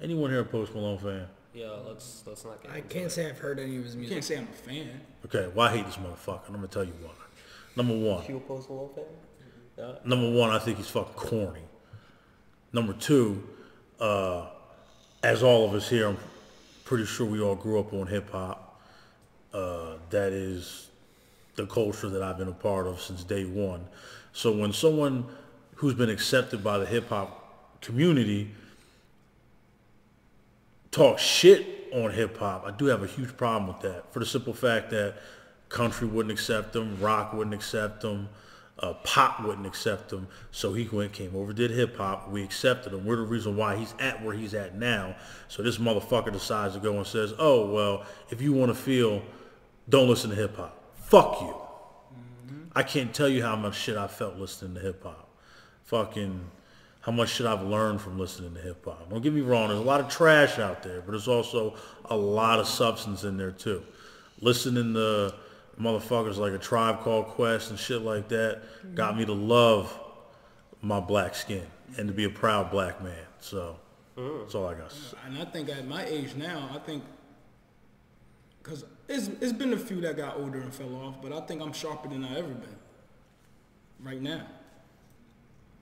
[0.00, 1.26] Anyone here a Post Malone fan?
[1.52, 2.70] Yeah, let's let's not get.
[2.70, 3.10] I into can't it.
[3.10, 4.14] say I've heard any of his You music.
[4.14, 5.00] can't say I'm a fan.
[5.24, 6.42] Okay, well, I hate this motherfucker.
[6.46, 7.10] I'm going to tell you why.
[7.74, 8.24] Number one.
[8.28, 9.04] You a Post Malone fan?
[9.76, 9.92] Yeah.
[10.04, 11.64] Number one, I think he's fucking corny.
[12.72, 13.48] Number two,
[13.98, 14.46] uh,
[15.24, 16.18] as all of us here, I'm
[16.84, 18.80] pretty sure we all grew up on hip hop.
[19.52, 20.89] Uh, that is
[21.60, 23.86] the culture that I've been a part of since day one.
[24.32, 25.26] So when someone
[25.74, 28.50] who's been accepted by the hip hop community
[30.90, 34.12] talks shit on hip hop, I do have a huge problem with that.
[34.12, 35.16] For the simple fact that
[35.68, 38.28] country wouldn't accept them, rock wouldn't accept them,
[38.78, 40.26] uh, pop wouldn't accept him.
[40.50, 42.30] So he went, came over, did hip hop.
[42.30, 43.04] We accepted him.
[43.04, 45.14] We're the reason why he's at where he's at now.
[45.48, 49.22] So this motherfucker decides to go and says, oh, well, if you want to feel,
[49.88, 50.79] don't listen to hip hop.
[51.10, 51.56] Fuck you.
[52.72, 55.28] I can't tell you how much shit I felt listening to hip hop.
[55.86, 56.40] Fucking
[57.00, 59.10] how much shit I've learned from listening to hip hop.
[59.10, 62.16] Don't get me wrong, there's a lot of trash out there, but there's also a
[62.16, 63.82] lot of substance in there too.
[64.40, 65.34] Listening to
[65.80, 68.62] motherfuckers like a tribe called Quest and shit like that
[68.94, 69.92] got me to love
[70.80, 71.66] my black skin
[71.98, 73.26] and to be a proud black man.
[73.40, 73.76] So
[74.16, 74.94] that's all I got.
[75.26, 77.02] And I think at my age now, I think,
[78.62, 81.62] because it's, it's been a few that got older and fell off, but I think
[81.62, 82.76] I'm sharper than I ever been
[84.02, 84.46] right now.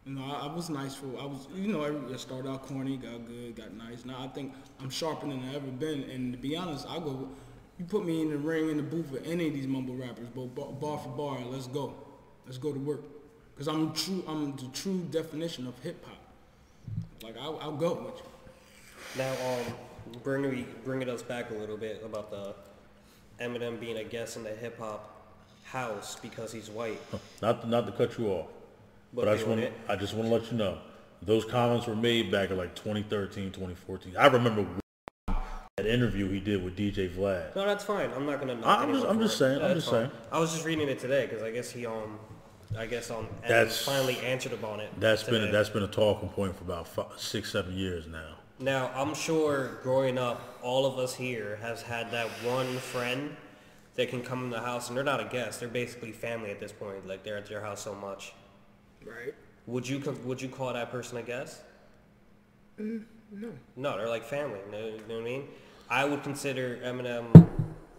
[0.07, 2.97] You know, I, I was nice for, I was, you know, I started out corny,
[2.97, 4.05] got good, got nice.
[4.05, 6.05] Now I think I'm sharper than I ever been.
[6.05, 7.29] And to be honest, I go,
[7.79, 10.29] you put me in the ring, in the booth with any of these mumble rappers,
[10.29, 11.95] bar, bar for bar, let's go.
[12.47, 13.03] Let's go to work.
[13.55, 16.17] Because I'm true, I'm the true definition of hip hop.
[17.23, 19.23] Like, I'll, I'll go with you.
[19.23, 19.75] Now, um,
[20.23, 22.55] bringing bringing us back a little bit about the
[23.41, 25.15] Eminem being a guest in the hip hop
[25.65, 27.01] house because he's white.
[27.43, 28.47] Not to, not to cut you off,
[29.13, 29.73] but, I just want it.
[29.89, 30.79] I just want to let you know
[31.23, 34.17] those comments were made back in like 2013, 2014.
[34.17, 34.67] I remember
[35.77, 37.55] that interview he did with DJ Vlad.
[37.55, 38.11] No, that's fine.
[38.17, 38.59] I'm not gonna.
[38.65, 39.39] I'm just- I'm just it.
[39.39, 40.09] saying, I'm just fine.
[40.09, 40.11] saying.
[40.33, 42.19] I was just reading it today because I guess he um,
[42.77, 44.91] I guess um, That's- finally answered upon it.
[44.99, 48.35] That's been a, that's been a talking point for about five, six, seven years now.
[48.61, 53.37] Now, I'm sure growing up, all of us here has had that one friend
[53.95, 55.61] that can come in the house and they're not a guest.
[55.61, 57.07] They're basically family at this point.
[57.07, 58.33] Like they're at your house so much.
[59.05, 59.35] Right.
[59.67, 61.61] Would you would you call that person a guest?
[62.81, 63.53] Mm, No.
[63.77, 64.59] No, they're like family.
[64.67, 65.49] You know, you know what I mean?
[65.91, 67.49] I would consider Eminem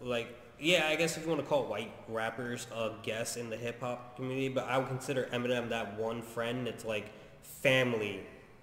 [0.02, 3.56] like yeah, I guess if you want to call white rappers a guest in the
[3.56, 7.06] hip hop community, but I would consider Eminem that one friend that's like
[7.42, 8.20] family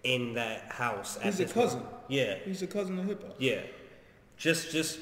[0.08, 1.18] in that house.
[1.18, 1.66] at He's a this point.
[1.70, 1.84] cousin.
[2.08, 3.36] Yeah, He's a cousin of hip hop.
[3.40, 3.62] yeah.
[4.38, 5.00] Just just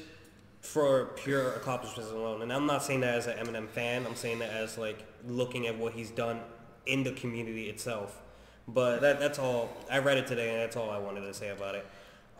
[0.60, 2.42] for pure accomplishments alone.
[2.42, 4.04] And I'm not saying that as an Eminem fan.
[4.04, 6.40] I'm saying that as like looking at what he's done
[6.86, 8.20] in the community itself.
[8.66, 9.70] But that, that's all.
[9.88, 11.86] I read it today, and that's all I wanted to say about it.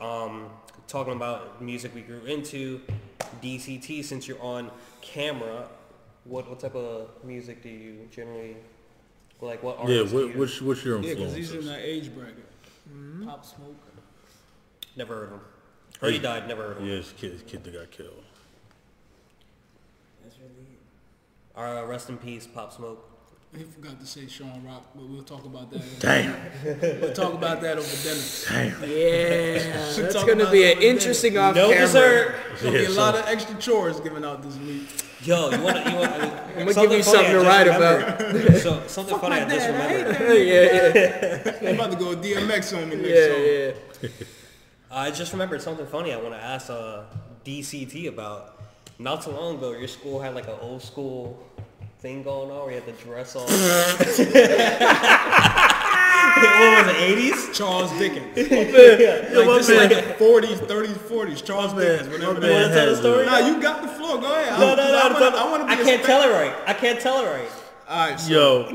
[0.01, 0.51] Um,
[0.89, 2.81] talking about music we grew into,
[3.43, 4.03] DCT.
[4.05, 4.71] Since you're on
[5.03, 5.69] camera,
[6.25, 8.57] what what type of music do you generally
[9.41, 9.63] like?
[9.63, 10.11] What Yeah, artists?
[10.13, 11.71] do what, you- which what's your Yeah, because he's in influences?
[11.71, 12.45] that age bracket.
[13.25, 13.77] Pop Smoke.
[14.97, 15.41] Never heard of him.
[16.01, 16.49] Heard he died.
[16.49, 16.89] Never heard of him.
[16.89, 18.23] Yeah, his kid, his kid that got killed.
[20.23, 21.83] That's really it.
[21.83, 23.11] Uh, rest in peace, Pop Smoke.
[23.57, 25.81] He forgot to say Sean Rock, but we'll talk about that.
[26.01, 26.35] Damn,
[27.01, 28.75] We'll talk about that over dinner.
[28.81, 28.91] damn.
[28.91, 32.35] Yeah, that's gonna be an interesting off No dessert.
[32.49, 34.89] There's gonna be a so- lot of extra chores given out this week.
[35.27, 35.91] Yo, you want to?
[35.91, 36.13] You want?
[36.57, 38.21] I'm gonna give you something to write about.
[38.61, 40.47] So something funny I just dad, I remembered.
[40.47, 44.11] yeah, yeah, I'm about to go DMX on me next yeah, song.
[44.11, 44.27] yeah.
[44.91, 47.03] I just remembered something funny I want to ask uh,
[47.45, 48.53] DCT about.
[48.99, 51.45] Not too long ago, your school had like an old school
[51.99, 53.47] thing going on where you had to dress on.
[56.37, 57.55] what was it, 80s?
[57.55, 58.37] Charles Dickens.
[58.37, 61.45] Yo, Like my this is like the 40s, 30s, 40s.
[61.45, 62.09] Charles Dickens.
[62.09, 62.69] Whatever my that man is.
[62.69, 63.23] wanna tell the story?
[63.23, 63.27] it.
[63.27, 64.19] Nah, you got the floor.
[64.21, 64.59] Go ahead.
[64.61, 64.99] No, no, no.
[64.99, 66.55] I, no, wanna, I, wanna be I a can't spec- tell it right.
[66.67, 67.49] I can't tell it right.
[67.89, 68.69] All right, so,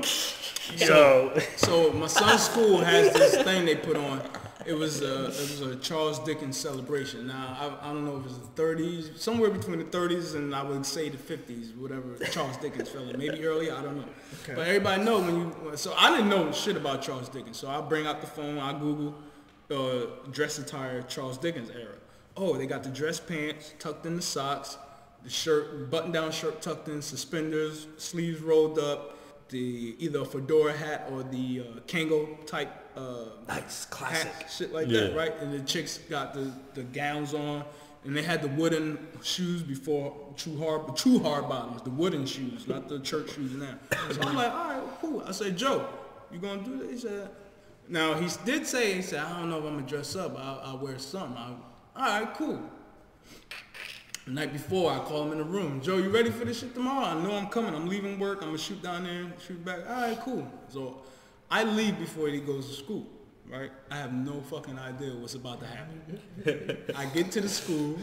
[0.77, 1.39] Yo, yo.
[1.57, 4.21] so my son's school has this thing they put on.
[4.65, 7.27] It was a, it was a Charles Dickens celebration.
[7.27, 10.63] Now I, I don't know if it's the 30s, somewhere between the 30s and I
[10.63, 13.17] would say the 50s, whatever Charles Dickens fell in.
[13.17, 14.05] Maybe earlier, I don't know.
[14.47, 15.77] But everybody know when you.
[15.77, 17.57] So I didn't know shit about Charles Dickens.
[17.57, 19.15] So I bring out the phone, I Google
[19.71, 21.95] uh, dress attire Charles Dickens era.
[22.37, 24.77] Oh, they got the dress pants tucked in the socks,
[25.23, 29.17] the shirt, button-down shirt tucked in, suspenders, sleeves rolled up,
[29.49, 34.27] the either a fedora hat or the uh, Kangol type uh, Nice, classic.
[34.31, 35.01] hat, shit like Yeah.
[35.01, 35.33] that, right?
[35.41, 37.63] And the chicks got the, the gowns on,
[38.03, 42.67] and they had the wooden shoes before true hard true hard bottoms, the wooden shoes,
[42.67, 43.75] not the church shoes now.
[44.11, 45.23] So I'm like, all right, cool.
[45.25, 45.87] I said, Joe,
[46.31, 46.89] you gonna do that?
[46.91, 47.29] He said.
[47.87, 50.37] Now he did say he said, I don't know if I'm gonna dress up.
[50.39, 51.37] I'll, I'll wear something.
[51.37, 51.57] I'll,
[51.95, 52.59] all right, cool.
[54.25, 55.81] The night before, I call him in the room.
[55.81, 57.05] Joe, you ready for this shit tomorrow?
[57.05, 57.73] I know I'm coming.
[57.73, 58.39] I'm leaving work.
[58.41, 59.79] I'm gonna shoot down there, and shoot back.
[59.89, 60.47] All right, cool.
[60.69, 61.01] So
[61.51, 63.05] I leave before he goes to school.
[63.49, 63.71] Right?
[63.89, 66.77] I have no fucking idea what's about to happen.
[66.95, 67.99] I get to the school.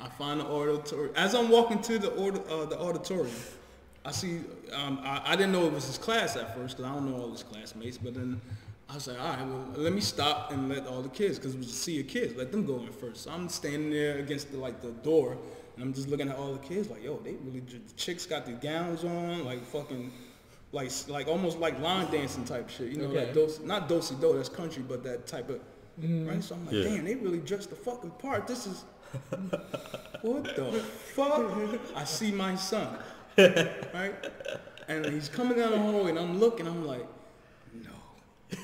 [0.00, 1.12] I find the auditorium.
[1.16, 3.34] As I'm walking to the uh, the auditorium,
[4.04, 4.40] I see.
[4.72, 7.20] Um, I, I didn't know it was his class at first because I don't know
[7.20, 7.98] all his classmates.
[7.98, 8.40] But then
[8.88, 11.54] I was like, all right, well, let me stop and let all the kids because
[11.54, 12.36] it was a sea of kids.
[12.36, 13.24] Let them go in first.
[13.24, 15.36] So I'm standing there against the like the door,
[15.74, 17.60] and I'm just looking at all the kids like, yo, they really.
[17.60, 20.12] The chicks got the gowns on, like fucking.
[20.72, 23.32] Like, like almost like line dancing type shit, you know, like Okay.
[23.34, 25.56] dos, not dosey do, that's country, but that type of,
[26.00, 26.26] mm-hmm.
[26.28, 26.42] right?
[26.42, 26.84] So I'm like, Yeah.
[26.84, 28.46] damn, they really dressed the fucking part.
[28.46, 28.84] This is,
[30.22, 30.72] what the
[31.14, 31.80] fuck?
[31.94, 32.96] I see my son,
[33.36, 34.14] right?
[34.88, 36.66] And he's coming down the hallway, and I'm looking.
[36.66, 37.06] I'm like,
[37.74, 37.92] no,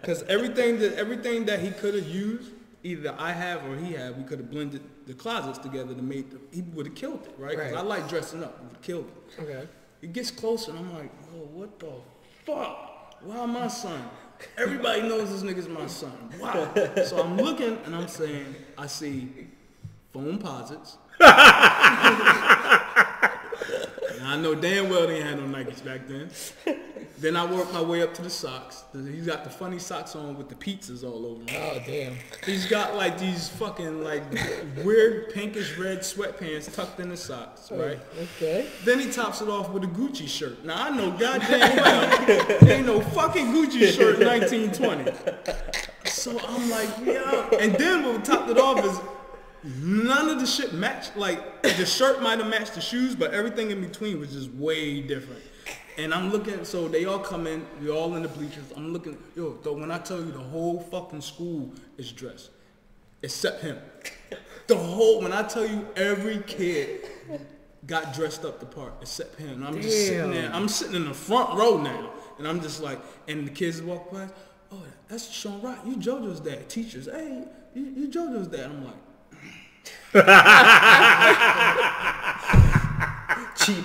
[0.00, 2.50] because everything that everything that he could have used,
[2.82, 6.30] either I have or he had, we could have blended the closets together to make.
[6.30, 7.56] The, he would have killed it, right?
[7.56, 7.78] 'Cause Right.
[7.78, 8.58] I like dressing up.
[8.58, 9.42] He would have killed it.
[9.42, 9.68] Okay.
[10.02, 11.92] He gets closer, and I'm like, oh, what the
[12.44, 13.22] fuck?
[13.22, 14.02] Why my son?
[14.58, 16.12] Everybody knows this nigga's my son.
[16.40, 16.74] Wow.
[17.06, 19.46] So I'm looking, and I'm saying, I see
[20.12, 20.96] Foamposites.
[24.22, 26.30] and I know damn well they had no Nikes back then.
[27.18, 28.82] Then I work my way up to the socks.
[28.92, 31.48] He's got the funny socks on with the pizzas all over him.
[31.52, 32.16] Oh ah, damn.
[32.44, 34.24] He's got like these fucking like
[34.82, 38.00] weird pinkish red sweatpants tucked in the socks, oh, right?
[38.20, 38.66] Okay.
[38.84, 40.64] Then he tops it off with a Gucci shirt.
[40.64, 45.12] Now I know goddamn well there ain't no fucking Gucci shirt in 1920.
[46.06, 47.50] So I'm like, yeah.
[47.60, 48.98] And then what topped it off is
[49.64, 51.16] none of the shit matched.
[51.16, 55.00] Like the shirt might have matched the shoes, but everything in between was just way
[55.00, 55.42] different.
[55.98, 58.64] And I'm looking, so they all come in, we all in the bleachers.
[58.74, 62.50] I'm looking, yo, though when I tell you the whole fucking school is dressed,
[63.22, 63.78] except him.
[64.68, 67.08] The whole, when I tell you every kid
[67.86, 69.50] got dressed up the part except him.
[69.50, 70.50] And I'm just sitting there.
[70.52, 72.98] I'm sitting in the front row now, and I'm just like,
[73.28, 74.28] and the kids walk by.
[74.70, 75.80] Oh, that's Sean Rock.
[75.84, 76.70] You JoJo's dad.
[76.70, 77.44] Teachers, hey,
[77.74, 78.66] you, you JoJo's dad.
[78.66, 78.94] I'm like,
[80.12, 80.20] Cheap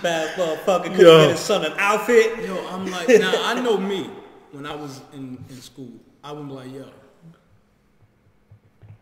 [0.04, 1.22] ass motherfucker couldn't Yo.
[1.22, 2.44] get his son an outfit.
[2.44, 4.10] yo, I'm like, now I know me.
[4.52, 5.92] When I was in, in school,
[6.24, 6.86] I would be like, yo,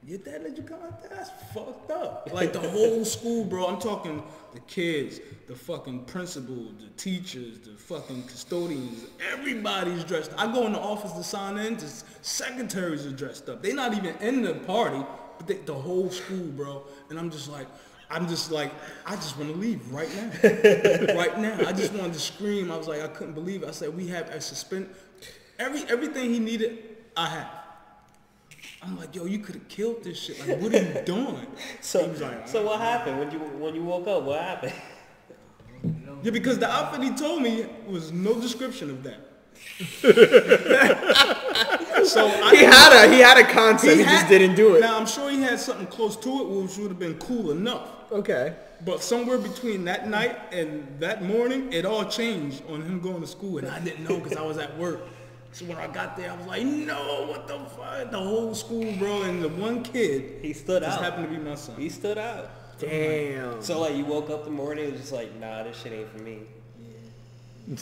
[0.07, 1.09] your dad let you come out there?
[1.17, 2.29] That's fucked up.
[2.31, 3.65] Like the whole school, bro.
[3.65, 4.21] I'm talking
[4.53, 9.05] the kids, the fucking principal, the teachers, the fucking custodians.
[9.31, 10.31] Everybody's dressed.
[10.37, 13.63] I go in the office to sign in, the secretaries are dressed up.
[13.63, 15.03] They're not even in the party,
[15.37, 16.83] but they, the whole school, bro.
[17.09, 17.67] And I'm just like,
[18.09, 18.71] I'm just like,
[19.05, 20.31] I just want to leave right now.
[21.15, 21.67] right now.
[21.67, 22.71] I just wanted to scream.
[22.71, 23.69] I was like, I couldn't believe it.
[23.69, 24.89] I said, we have a suspend.
[25.57, 26.83] Every everything he needed,
[27.15, 27.51] I have.
[28.83, 30.47] I'm like, yo, you could have killed this shit.
[30.47, 31.47] Like, what are you doing?
[31.81, 32.83] So, He was like, so what uh-huh.
[32.83, 34.23] happened when you when you woke up?
[34.23, 34.73] What happened?
[36.23, 39.19] Yeah, because the outfit he told me was no description of that.
[42.05, 43.97] so I He had a he had a concept.
[43.97, 44.81] He, had- just didn't do it.
[44.81, 47.89] Now I'm sure he had something close to it, which would have been cool enough.
[48.11, 48.55] Okay.
[48.85, 53.27] But somewhere between that night and that morning, it all changed on him going to
[53.27, 55.01] school, and I didn't know because I was at work.
[55.53, 58.91] So when I got there, I was like, "No, what the fuck?" The whole school,
[58.99, 61.03] bro, and the one kid He stood just out.
[61.03, 61.75] happened to be my son.
[61.77, 62.49] He stood out.
[62.77, 63.61] Damn.
[63.63, 66.09] So like you woke up the morning, it was just like, nah, this shit ain't
[66.11, 66.39] for me.
[67.67, 67.77] he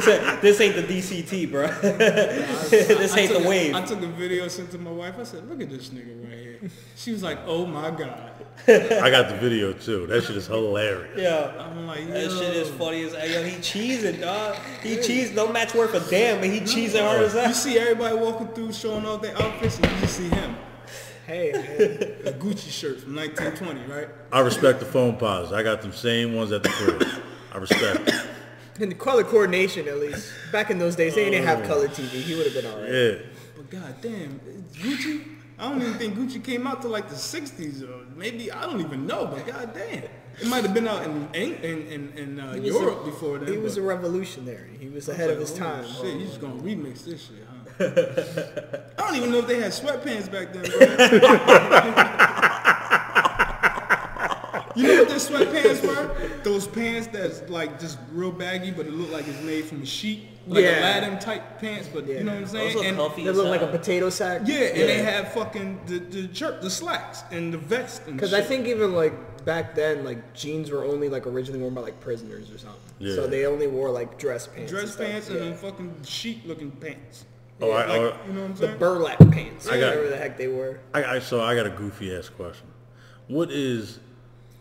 [0.00, 1.66] said, this ain't the DCT, bro.
[1.82, 3.74] this I ain't took the a- wave.
[3.74, 5.16] I took a video, sent to my wife.
[5.18, 8.30] I said, "Look at this nigga right here." She was like, "Oh my god."
[8.66, 10.06] I got the video too.
[10.06, 11.18] That shit is hilarious.
[11.20, 11.52] Yeah.
[11.58, 13.42] I'm like, That shit is funny as yo.
[13.42, 14.56] He cheesing, dog.
[14.82, 15.32] He cheese.
[15.32, 17.42] No match worth a damn, but he cheesing hard as hell.
[17.42, 17.54] You that.
[17.54, 20.54] see everybody walking through showing off their outfits, and you just see him,
[21.26, 22.34] Hey, man.
[22.34, 24.08] a Gucci shirt from 1920, right?
[24.32, 25.52] I respect the Foampos.
[25.52, 27.02] I got them same ones at the crib.
[27.52, 28.14] I respect it.
[28.80, 30.32] And the color coordination, at least.
[30.50, 32.22] Back in those days, they didn't have color TV.
[32.22, 32.90] He would have been alright.
[32.90, 33.14] Yeah.
[33.54, 34.40] But god damn,
[34.72, 35.24] Gucci.
[35.58, 38.80] I don't even think Gucci came out till like the 60s, or maybe I don't
[38.80, 39.26] even know.
[39.26, 40.04] But god damn,
[40.40, 41.54] it might have been out in in
[41.86, 43.48] in, in uh, Europe a- before that.
[43.48, 44.76] He was a revolutionary.
[44.80, 45.84] He was I was ahead of his holy time.
[45.86, 47.58] Shit, you just gonna remix this shit, huh?
[48.98, 50.62] I don't even know if they had sweatpants back then,
[51.20, 52.68] bro.
[54.74, 56.14] you know what their sweatpants were?
[56.42, 59.86] Those pants that's like just real baggy, but it looked like it's made from a
[59.86, 60.80] sheet, like Yeah.
[60.80, 61.88] Aladdin type pants.
[61.92, 62.74] But you know what I'm saying?
[62.76, 64.42] Those And- comfy They look like a potato sack.
[64.44, 68.06] yeah, and they had fucking the the shirt, the slacks, and the vest.
[68.06, 71.80] Because I think even like back then, like jeans were only like originally worn by
[71.82, 72.78] like prisoners or something.
[72.98, 73.14] Yeah.
[73.16, 74.70] So they only wore like dress pants.
[74.70, 75.06] dress and stuff.
[75.06, 75.36] pants yeah.
[75.36, 77.24] and then fucking sheet looking pants.
[77.60, 78.42] Oh, I, Like, oh, you know oh.
[78.42, 78.78] what I'm the saying?
[78.78, 79.68] burlap pants.
[79.68, 80.80] I got- whatever the heck they were.
[80.94, 82.66] I, I so I got a goofy ass question.
[83.28, 84.00] What is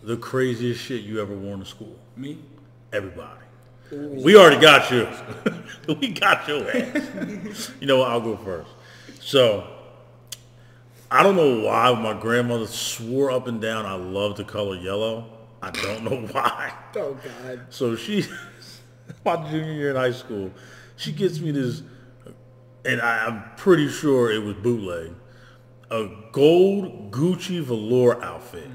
[0.04, 1.96] the craziest shit you ever worn to school?
[2.16, 2.38] Me?
[2.92, 3.42] Everybody.
[3.92, 5.08] We already got you.
[6.00, 7.72] we got your ass.
[7.80, 8.10] you know what?
[8.10, 8.70] I'll go first.
[9.20, 9.68] So,
[11.10, 15.26] I don't know why my grandmother swore up and down I love the color yellow.
[15.62, 16.74] I don't know why.
[16.96, 17.66] Oh God.
[17.70, 18.26] So she,
[19.26, 20.52] my junior year in high school,
[20.96, 21.84] she gets me this,
[22.86, 25.14] and I, I'm pretty sure it was bootleg,
[25.90, 28.70] a gold Gucci velour outfit.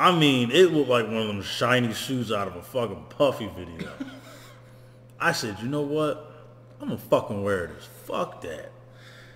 [0.00, 3.50] I mean, it looked like one of them shiny shoes out of a fucking Puffy
[3.54, 3.90] video.
[5.20, 6.48] I said, you know what?
[6.80, 7.86] I'm gonna fucking wear this.
[8.06, 8.72] Fuck that.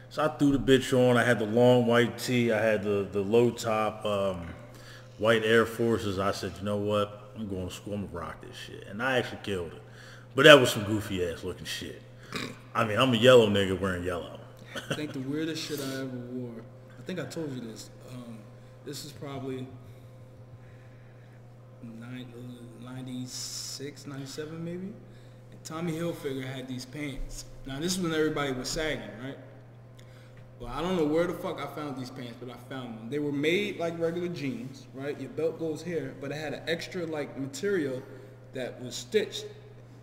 [0.09, 1.19] So I threw the bitch on.
[1.19, 2.51] I had the long white tee.
[2.51, 4.47] I had the, the low top um,
[5.19, 6.19] white Air Forces.
[6.19, 7.31] I said, you know what?
[7.37, 7.93] I'm going to school.
[7.93, 8.87] I'm gonna rock this shit.
[8.89, 9.83] And I actually killed it.
[10.35, 12.01] But that was some goofy ass looking shit.
[12.75, 14.41] I mean, I'm a yellow nigga wearing yellow.
[14.91, 16.63] I think the weirdest shit I ever wore.
[16.99, 17.91] I think I told you this.
[18.11, 18.39] Um,
[18.87, 19.67] this is probably
[22.23, 24.93] Uh, 96, 97 maybe.
[25.51, 27.47] And Tommy Hilfiger had these pants.
[27.67, 29.39] Now this is when everybody was sagging, right?
[30.61, 33.11] Well, I don't know where the fuck I found these pants, but I found them.
[33.11, 35.21] They were made like regular jeans, right?
[35.21, 38.01] Your belt goes here, but it had an extra like material
[38.53, 39.47] that was stitched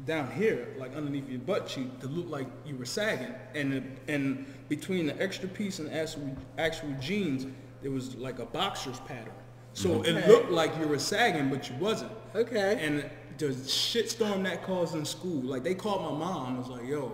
[0.05, 3.33] down here, like underneath your butt cheek, to look like you were sagging.
[3.55, 7.47] And and between the extra piece and actual actual jeans,
[7.81, 9.33] there was like a boxer's pattern.
[9.73, 12.11] So it looked like you were sagging, but you wasn't.
[12.35, 12.77] Okay.
[12.85, 16.87] And the shitstorm that caused in school, like they called my mom, I was like,
[16.87, 17.11] "Yo,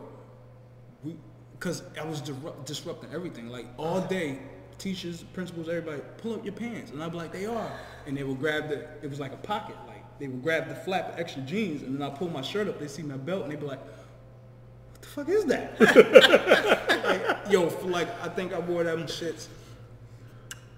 [1.04, 1.16] we,"
[1.54, 3.48] because I was disrupt, disrupting everything.
[3.50, 4.40] Like all day,
[4.78, 7.72] teachers, principals, everybody, pull up your pants, and I'd be like, "They are,"
[8.06, 8.88] and they would grab the.
[9.02, 11.96] It was like a pocket, like they would grab the flap of extra jeans, and
[11.96, 12.80] then I pull my shirt up.
[12.80, 15.80] They see my belt, and they'd be like, "What the fuck is that?"
[17.06, 19.48] like, yo, like I think I wore them shits.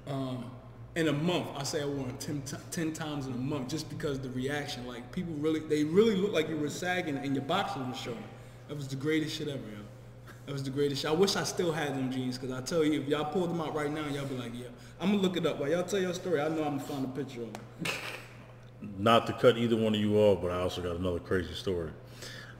[0.05, 0.51] Um,
[0.95, 3.89] in a month, I say I wore them 10, 10 times in a month just
[3.89, 4.87] because the reaction.
[4.87, 8.23] Like people really, they really looked like you were sagging and your boxers were showing.
[8.67, 9.83] That was the greatest shit ever, yo.
[10.45, 11.11] That was the greatest shit.
[11.11, 13.61] I wish I still had them jeans because I tell you, if y'all pull them
[13.61, 14.67] out right now, y'all be like, yeah.
[14.99, 15.59] I'm gonna look it up.
[15.59, 17.93] While y'all tell your story, I know I'm gonna find a picture of them.
[18.97, 21.91] Not to cut either one of you off, but I also got another crazy story.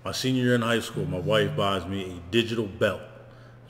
[0.06, 3.01] My senior year in high school, my wife buys me a digital belt.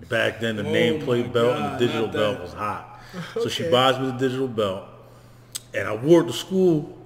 [0.10, 2.99] Back then, the Oh nameplate belt and the digital belt was hot.
[3.34, 4.86] So she buys me the digital belt,
[5.74, 6.98] and I wore it to school.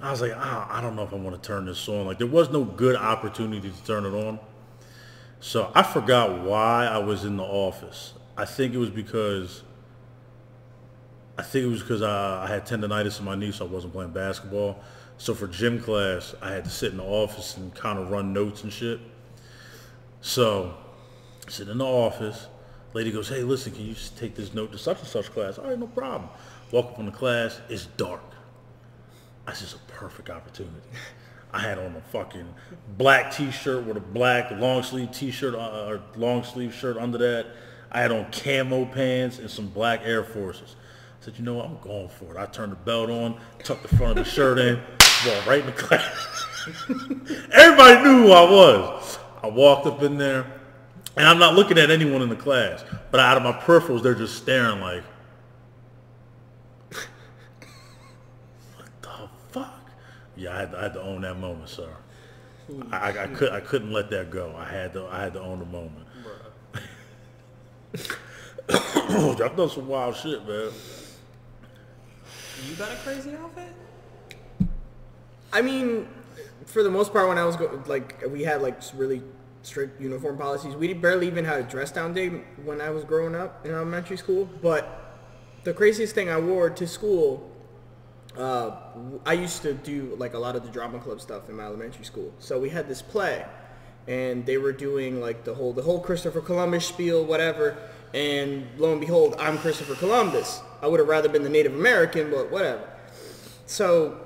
[0.00, 2.06] I was like, ah, I don't know if I want to turn this on.
[2.06, 4.38] Like, there was no good opportunity to turn it on.
[5.40, 8.14] So I forgot why I was in the office.
[8.36, 9.62] I think it was because
[11.36, 13.92] I think it was because I, I had tendonitis in my knee, so I wasn't
[13.92, 14.78] playing basketball.
[15.18, 18.32] So for gym class, I had to sit in the office and kind of run
[18.32, 19.00] notes and shit.
[20.20, 20.74] So,
[21.48, 22.46] sit in the office.
[22.94, 25.58] Lady goes, hey, listen, can you take this note to such and such class?
[25.58, 26.30] All right, no problem.
[26.70, 27.60] Walk up in the class.
[27.68, 28.22] It's dark.
[29.46, 30.80] That's just a perfect opportunity.
[31.52, 32.52] I had on a fucking
[32.96, 37.46] black t-shirt with a black long sleeve t-shirt uh, or long sleeve shirt under that.
[37.92, 40.76] I had on camo pants and some black Air Forces.
[41.20, 42.36] I said, you know what, I'm going for it.
[42.36, 44.80] I turned the belt on, tucked the front of the shirt in,
[45.26, 46.46] walked right in the class.
[47.52, 49.18] Everybody knew who I was.
[49.42, 50.60] I walked up in there,
[51.16, 54.14] and I'm not looking at anyone in the class, but out of my peripherals, they're
[54.14, 55.02] just staring like,
[58.76, 59.90] what the fuck?
[60.36, 61.88] Yeah, I had to, I had to own that moment, sir.
[62.90, 64.54] I, I, I could I couldn't let that go.
[64.56, 66.06] I had to I had to own the moment.
[69.40, 70.70] I've done some wild shit, man.
[72.68, 73.68] You got a crazy outfit?
[75.52, 76.08] I mean,
[76.66, 79.22] for the most part, when I was go- like, we had like really
[79.66, 80.74] strict uniform policies.
[80.74, 82.28] We barely even had a dress down day
[82.64, 84.48] when I was growing up in elementary school.
[84.62, 85.16] But
[85.64, 87.50] the craziest thing I wore to school,
[88.36, 88.72] uh,
[89.24, 92.04] I used to do like a lot of the drama club stuff in my elementary
[92.04, 92.32] school.
[92.38, 93.44] So we had this play,
[94.06, 97.76] and they were doing like the whole the whole Christopher Columbus spiel, whatever.
[98.12, 100.60] And lo and behold, I'm Christopher Columbus.
[100.80, 102.88] I would have rather been the Native American, but whatever.
[103.66, 104.20] So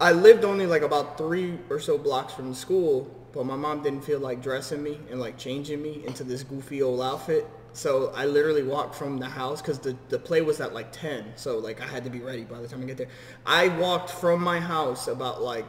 [0.00, 3.82] I lived only like about three or so blocks from the school, but my mom
[3.82, 7.46] didn't feel like dressing me and like changing me into this goofy old outfit.
[7.74, 11.34] So I literally walked from the house because the, the play was at like 10.
[11.36, 13.08] So like I had to be ready by the time I get there.
[13.44, 15.66] I walked from my house about like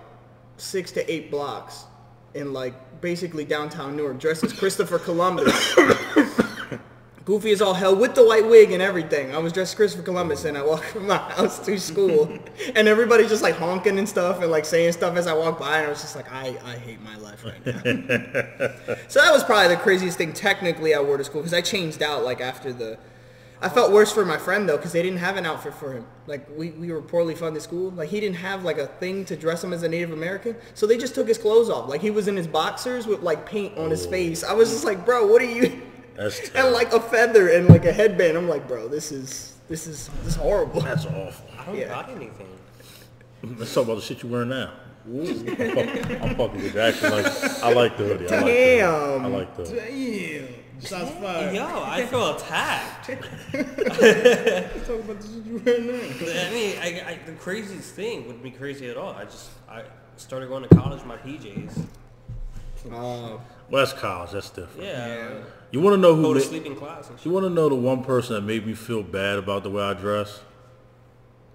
[0.55, 1.83] six to eight blocks
[2.33, 5.75] in like basically downtown Newark dressed as Christopher Columbus.
[7.27, 9.35] Goofy as all hell with the white wig and everything.
[9.35, 12.39] I was dressed as Christopher Columbus and I walked from my house to school.
[12.73, 15.79] and everybody just like honking and stuff and like saying stuff as I walked by
[15.79, 17.81] and I was just like, I, I hate my life right now.
[19.09, 22.01] so that was probably the craziest thing technically I wore to school because I changed
[22.01, 22.97] out like after the...
[23.59, 26.05] I felt worse for my friend though because they didn't have an outfit for him.
[26.27, 27.91] Like we, we were poorly funded school.
[27.91, 30.55] Like he didn't have like a thing to dress him as a Native American.
[30.75, 31.89] So they just took his clothes off.
[31.89, 34.11] Like he was in his boxers with like paint on his oh.
[34.11, 34.45] face.
[34.45, 35.81] I was just like, bro, what are you...
[36.17, 38.37] That's and like a feather and like a headband.
[38.37, 40.81] I'm like, bro, this is this is this is horrible.
[40.81, 41.47] That's awful.
[41.57, 41.87] I don't Yeah.
[41.89, 42.47] got anything.
[43.43, 44.71] Let's talk about the shit you're wearing now.
[45.05, 46.81] I'm, fuck- I'm fucking with you.
[46.81, 48.27] Actually, like, I like the hoodie.
[48.27, 48.51] I like the hoodie.
[48.51, 49.25] Damn.
[49.25, 50.39] I like the hoodie.
[50.39, 50.47] Damn.
[50.81, 51.55] Shots fired.
[51.55, 53.07] Yo, I feel attacked.
[53.07, 53.19] Talk
[54.99, 56.41] about the shit you're wearing now.
[56.41, 59.13] I mean, I, I, the craziest thing wouldn't be crazy at all.
[59.13, 59.83] I just I
[60.17, 61.85] started going to college in my PJs.
[62.91, 63.37] Uh,
[63.69, 64.31] Well, that's college.
[64.31, 64.83] That's different.
[64.83, 65.29] Yeah,
[65.71, 66.21] You want to know who?
[66.23, 68.41] go to ma- sleep in class and you want to know the one person that
[68.41, 70.39] made me feel bad about the way I dress?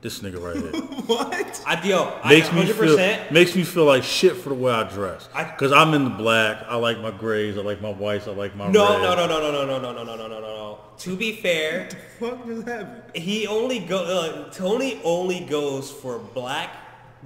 [0.03, 0.83] This nigga right here.
[1.07, 1.63] What?
[1.65, 2.75] I, yo, makes I me 100%.
[2.75, 5.29] feel makes me feel like shit for the way I dress.
[5.59, 6.65] Cause I'm in the black.
[6.69, 7.57] I like my grays.
[7.57, 8.27] I like my whites.
[8.27, 9.03] I like my No, red.
[9.03, 10.79] no, no, no, no, no, no, no, no, no, no, no, no, no.
[10.99, 11.89] To be fair,
[12.19, 13.03] what the Fuck just happened?
[13.17, 13.99] he only go.
[14.03, 16.71] Uh, Tony only goes for black,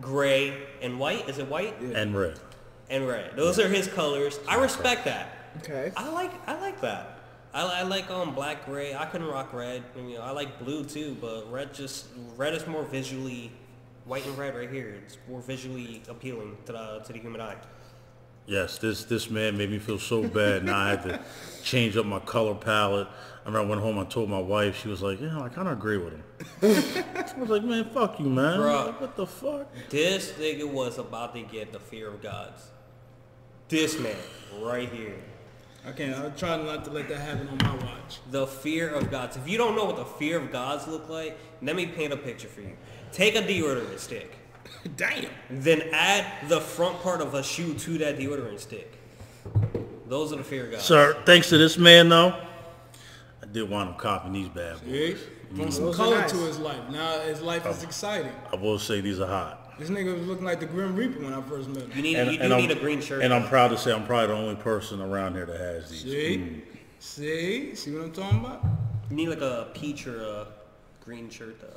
[0.03, 1.28] gray, and white.
[1.30, 2.39] Is it white And red.
[2.91, 3.37] And red?
[3.37, 4.39] Those are his colors.
[4.49, 5.28] I respect that.
[5.59, 5.93] okay.
[5.97, 7.18] I like I like that.
[7.55, 8.95] I, I like um black, gray.
[8.95, 9.82] I couldn't rock red.
[9.97, 12.07] I mean, I like blue too, but red just
[12.37, 13.51] red is more visually
[14.05, 14.95] white and red right here.
[15.05, 17.57] It's more visually appealing to the to the human eye.
[18.47, 20.64] Yes, this this man made me feel so bad.
[20.64, 21.20] Now I had to
[21.64, 23.09] change up my color palette.
[23.09, 23.99] I remember I went home.
[23.99, 24.80] I told my wife.
[24.80, 26.24] She was like, "Yeah, I kind of agree with him."
[27.16, 28.61] I was like, "Man, fuck you, man.
[28.61, 28.87] Bruh.
[28.87, 32.70] Like, what the fuck?" This nigga was about to get the fear of gods.
[33.69, 34.17] This man
[34.61, 35.14] right here.
[35.87, 36.17] I can't.
[36.17, 38.19] I'm trying not to let that happen on my watch.
[38.31, 39.37] The fear of gods.
[39.37, 42.17] If you don't know what the fear of gods look like, let me paint a
[42.17, 42.77] picture for you.
[43.12, 44.37] Take a deodorant stick.
[44.97, 45.27] Damn.
[45.51, 48.99] Then add the front part of a shoe to that deodorant stick.
[50.09, 50.85] Those are the fear of gods.
[50.85, 52.41] Sir, thanks to this man though,
[53.43, 54.89] I did want him copying these bad boys.
[54.89, 55.17] See?
[55.53, 55.71] Brought mm-hmm.
[55.71, 56.31] some color nice.
[56.33, 56.91] to his life.
[56.91, 57.71] Now his life Oh.
[57.71, 58.33] is exciting.
[58.53, 59.66] I will say these are hot.
[59.79, 62.03] This nigga was looking like the Grim Reaper when I first met You him.
[62.03, 63.22] need, you do I'm, need a green shirt.
[63.22, 66.03] And I'm proud to say I'm probably the only person around here that has these.
[66.03, 66.39] See?
[66.39, 66.62] Mm.
[66.99, 67.74] See?
[67.74, 68.64] See what I'm talking about?
[69.11, 70.47] You need like a peach or a
[71.05, 71.68] green shirt though.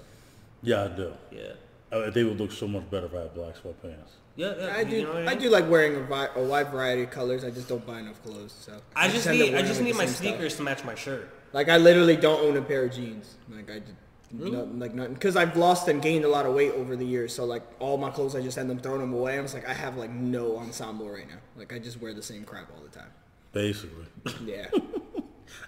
[0.64, 1.14] Yeah, I do.
[1.32, 1.52] Yeah.
[1.92, 4.12] Uh, they would look so much better if I had black sweatpants.
[4.36, 4.74] Yeah, yeah.
[4.78, 5.04] I you do.
[5.04, 5.40] know I mean?
[5.40, 7.44] do like wearing a, vi- a wide variety of colors.
[7.44, 8.54] I just don't buy enough clothes.
[8.58, 10.28] So I just need I just need my same stuff.
[10.28, 11.30] sneakers to match my shirt.
[11.52, 13.36] Like I literally don't own a pair of jeans.
[13.50, 13.92] Like I, just,
[14.32, 17.34] no, like nothing, because I've lost and gained a lot of weight over the years.
[17.34, 19.38] So like all my clothes, I just end up throwing them away.
[19.38, 21.40] I'm just like I have like no ensemble right now.
[21.58, 23.12] Like I just wear the same crap all the time.
[23.52, 24.06] Basically.
[24.46, 24.68] Yeah.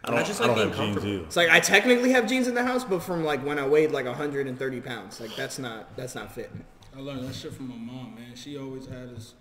[0.04, 1.24] I don't, I just I like don't have jeans either.
[1.26, 3.92] It's like I technically have jeans in the house, but from like when I weighed
[3.92, 5.20] like 130 pounds.
[5.20, 6.64] Like that's not that's not fitting.
[6.96, 8.36] I learned that shit from my mom, man.
[8.36, 9.34] She always had us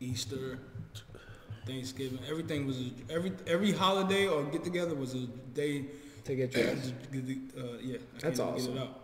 [0.00, 0.58] Easter,
[1.66, 5.86] Thanksgiving, everything was a, every every holiday or get together was a day.
[6.26, 6.94] To get Uh, dressed.
[7.82, 8.74] yeah, I That's awesome.
[8.74, 9.00] Get it out.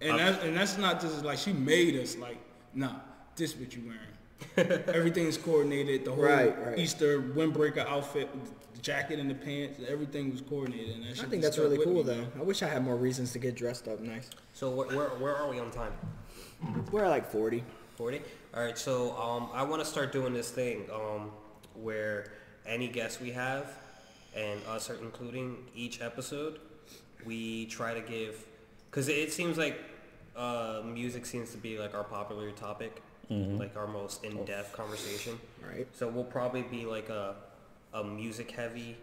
[0.00, 2.38] And that's and that's not just like she made us like
[2.74, 2.96] nah,
[3.36, 4.82] this what you wearing.
[4.88, 6.04] Everything's coordinated.
[6.04, 6.78] The whole Right, right.
[6.78, 8.28] Easter windbreaker outfit,
[8.74, 10.96] the jacket and the pants, everything was coordinated.
[10.96, 12.16] And that I think that's really cool me, though.
[12.16, 12.32] man.
[12.38, 14.30] I wish I had more reasons to get dressed up nice.
[14.52, 15.92] So where, where, where are we on time?
[16.90, 17.62] We're at like 40.
[17.96, 18.20] 40?
[18.54, 21.30] All right, so um, I want to start doing this thing um,
[21.74, 22.32] where
[22.66, 23.70] any guest we have
[24.34, 26.58] and us are including each episode,
[27.24, 28.44] we try to give,
[28.90, 29.78] because it seems like
[30.36, 35.38] uh, music seems to be like our popular topic, like our most in-depth conversation.
[35.66, 35.86] Right.
[35.94, 37.34] So we'll probably be like a,
[37.94, 38.96] a music heavy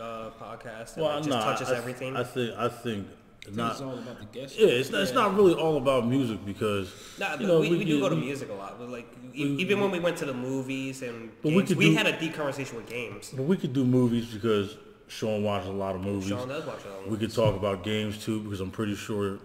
[0.00, 2.16] uh, podcast that Well, like, just no, touches I, everything.
[2.16, 3.08] I think I think
[3.52, 3.72] not.
[3.72, 4.58] it's all about the guest.
[4.58, 7.84] Yeah, it's, it's not really all about music because Nah, you know we, we, do
[7.84, 8.78] get- go to music a lot.
[8.78, 11.78] But like e- even when we went to the movies and But we games, could
[11.78, 13.32] we, do- had a deep conversation with games.
[13.36, 14.76] But we could do movies because
[15.08, 16.28] Sean watches a lot of movies.
[16.28, 18.94] Sean does watch a lot of We could talk about games too because I'm pretty
[18.94, 19.38] sure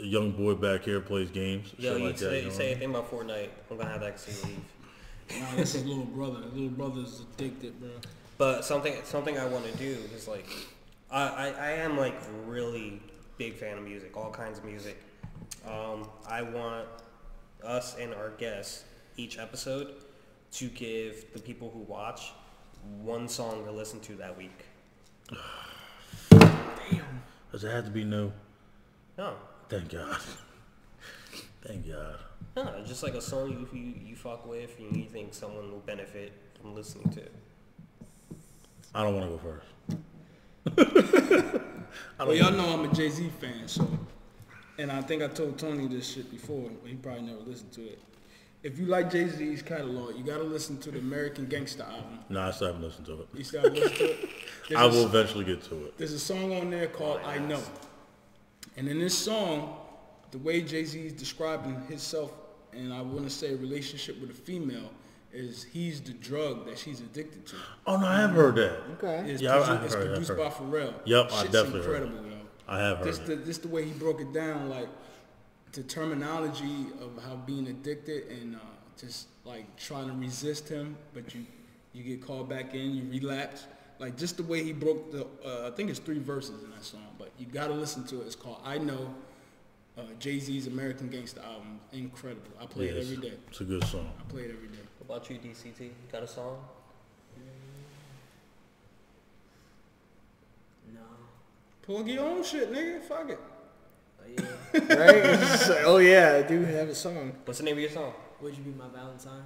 [0.00, 1.74] a young boy back here plays games.
[1.78, 2.52] Yo, you like say, that, you you know?
[2.54, 5.40] say anything about Fortnite, I'm gonna have that see leave.
[5.40, 6.38] Nah, this is little brother.
[6.54, 7.90] Little brother's addicted, bro.
[8.38, 10.48] But something something I want to do is like,
[11.10, 12.14] I, I, I am like
[12.46, 13.02] really
[13.38, 15.00] big fan of music, all kinds of music.
[15.66, 16.86] Um, I want
[17.64, 18.84] us and our guests
[19.16, 19.94] each episode
[20.52, 22.32] to give the people who watch
[23.02, 24.64] one song to listen to that week.
[26.30, 27.22] Damn.
[27.52, 28.32] Does it have to be new?
[29.16, 29.34] No,
[29.68, 30.16] Thank God.
[31.62, 32.16] Thank God.
[32.56, 35.80] no, just like a song you you, you fuck with and you think someone will
[35.80, 37.22] benefit from listening to.
[38.94, 39.58] I don't want to go
[41.42, 41.64] first.
[42.18, 43.88] Well, y'all know I'm a Jay Z fan, so,
[44.78, 46.70] and I think I told Tony this shit before.
[46.82, 47.98] But he probably never listened to it.
[48.62, 52.18] If you like Jay Z's catalog, you gotta listen to the American Gangster album.
[52.28, 53.28] No, I still haven't listened to it.
[53.34, 54.28] You still gotta listen to it.
[54.68, 55.96] There's I a- will eventually get to it.
[55.96, 57.62] There's a song on there called I Know.
[58.76, 59.76] And in this song,
[60.32, 62.32] the way Jay Z is describing himself,
[62.72, 64.90] and I want to say relationship with a female,
[65.32, 67.56] is he's the drug that she's addicted to.
[67.86, 68.80] Oh no, I have heard that.
[69.02, 69.30] Okay.
[69.30, 70.38] It's, Yeah, produ- I've it's heard- I've produced heard.
[70.38, 70.94] by Pharrell.
[71.04, 72.36] Yep, I Shit's definitely heard incredible, yo.
[72.66, 73.44] I have heard Just the, that.
[73.46, 74.88] just the way he broke it down, like
[75.72, 78.58] the terminology of how being addicted and uh,
[78.98, 81.44] just like trying to resist him, but you
[81.94, 83.66] you get called back in, you relapse.
[83.98, 86.84] Like just the way he broke the, uh, I think it's three verses in that
[86.84, 88.26] song, but you gotta listen to it.
[88.26, 89.14] It's called I Know.
[89.96, 92.42] Uh, Jay Z's American Gangster album, incredible.
[92.60, 93.32] I play Yeah, it every day.
[93.48, 94.08] it's a good song.
[94.20, 94.78] I play it every day.
[95.08, 95.88] What about you, DCT?
[96.12, 96.58] Got a song?
[100.92, 101.00] No.
[101.80, 103.00] Plug your own shit, nigga.
[103.00, 103.40] Fuck it.
[104.20, 104.94] Oh, yeah.
[104.94, 105.70] Right?
[105.70, 107.32] Like, oh yeah, I do have a song.
[107.46, 108.12] What's the name of your song?
[108.42, 109.44] Would you be my Valentine?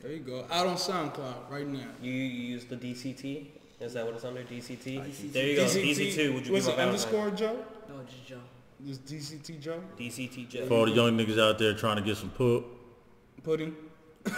[0.00, 0.46] There you go.
[0.52, 1.88] Out on SoundCloud right now.
[2.00, 3.46] You, you use the DCT?
[3.80, 4.44] Is that what it's under?
[4.44, 5.00] DCT?
[5.00, 5.32] Uh, DCT.
[5.32, 5.64] There you go.
[5.64, 6.34] DC2.
[6.34, 6.86] Would you was be it my Valentine?
[6.86, 7.64] underscore Joe?
[7.88, 8.40] No, just Joe.
[8.78, 9.82] This DCT Joe?
[9.98, 10.66] DCT Joe.
[10.66, 12.64] For all the young niggas out there trying to get some put.
[13.42, 13.74] Pudding.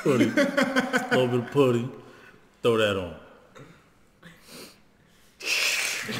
[0.03, 1.93] Pudding, a little bit of pudding,
[2.63, 3.15] throw that on.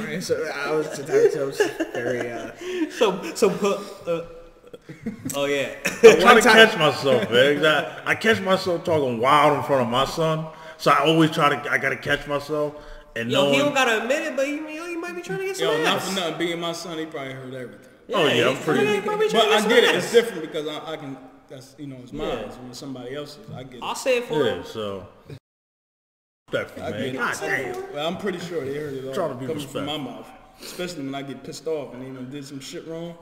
[0.01, 1.61] Right, so I was, that was
[1.95, 2.31] very.
[2.31, 2.51] Uh,
[2.91, 3.79] So, so put.
[4.07, 4.23] Uh,
[5.35, 5.75] oh yeah.
[6.03, 7.65] I try to time- catch myself, man.
[7.65, 10.47] I, I catch myself talking wild in front of my son,
[10.77, 11.71] so I always try to.
[11.71, 12.75] I gotta catch myself
[13.17, 13.55] and Yo, knowing.
[13.55, 15.83] he don't gotta admit it, but he, he might be trying to get some Yo,
[15.83, 16.39] not for nothing.
[16.39, 17.87] Being my son, he probably heard everything.
[18.13, 19.95] Oh, yeah, I'm pretty- But I some get it.
[19.95, 21.17] It's different because I, I can.
[21.49, 22.29] That's you know, it's mine.
[22.29, 22.35] Yeah.
[22.41, 23.39] It's with somebody else's.
[23.55, 24.65] I get I'll say it for yeah, him.
[24.65, 25.07] so
[26.53, 27.15] respectful, I man.
[27.15, 27.93] God damn.
[27.93, 30.29] Well, I'm pretty sure they heard it all Trying to be coming from my mouth.
[30.61, 33.15] Especially when I get pissed off and you know did some shit wrong.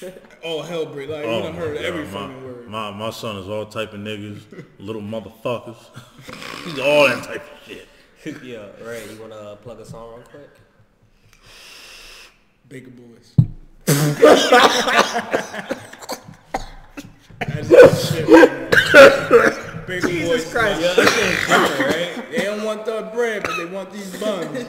[0.44, 1.08] oh hell, break!
[1.08, 2.68] Like you Oh, done my heard God, every my, fucking word.
[2.68, 4.42] My, my son is all type of niggas,
[4.78, 5.76] little motherfuckers.
[6.64, 7.86] He's all that type of shit.
[8.42, 9.08] yeah, right.
[9.08, 10.50] You wanna uh, plug a song real quick?
[12.68, 13.36] Baker Boys.
[17.40, 18.70] That's that shit, man.
[19.86, 20.52] Boys.
[20.52, 20.80] Christ.
[20.80, 22.30] Yeah, that shit right?
[22.30, 24.66] They don't want the bread, but they want these buns.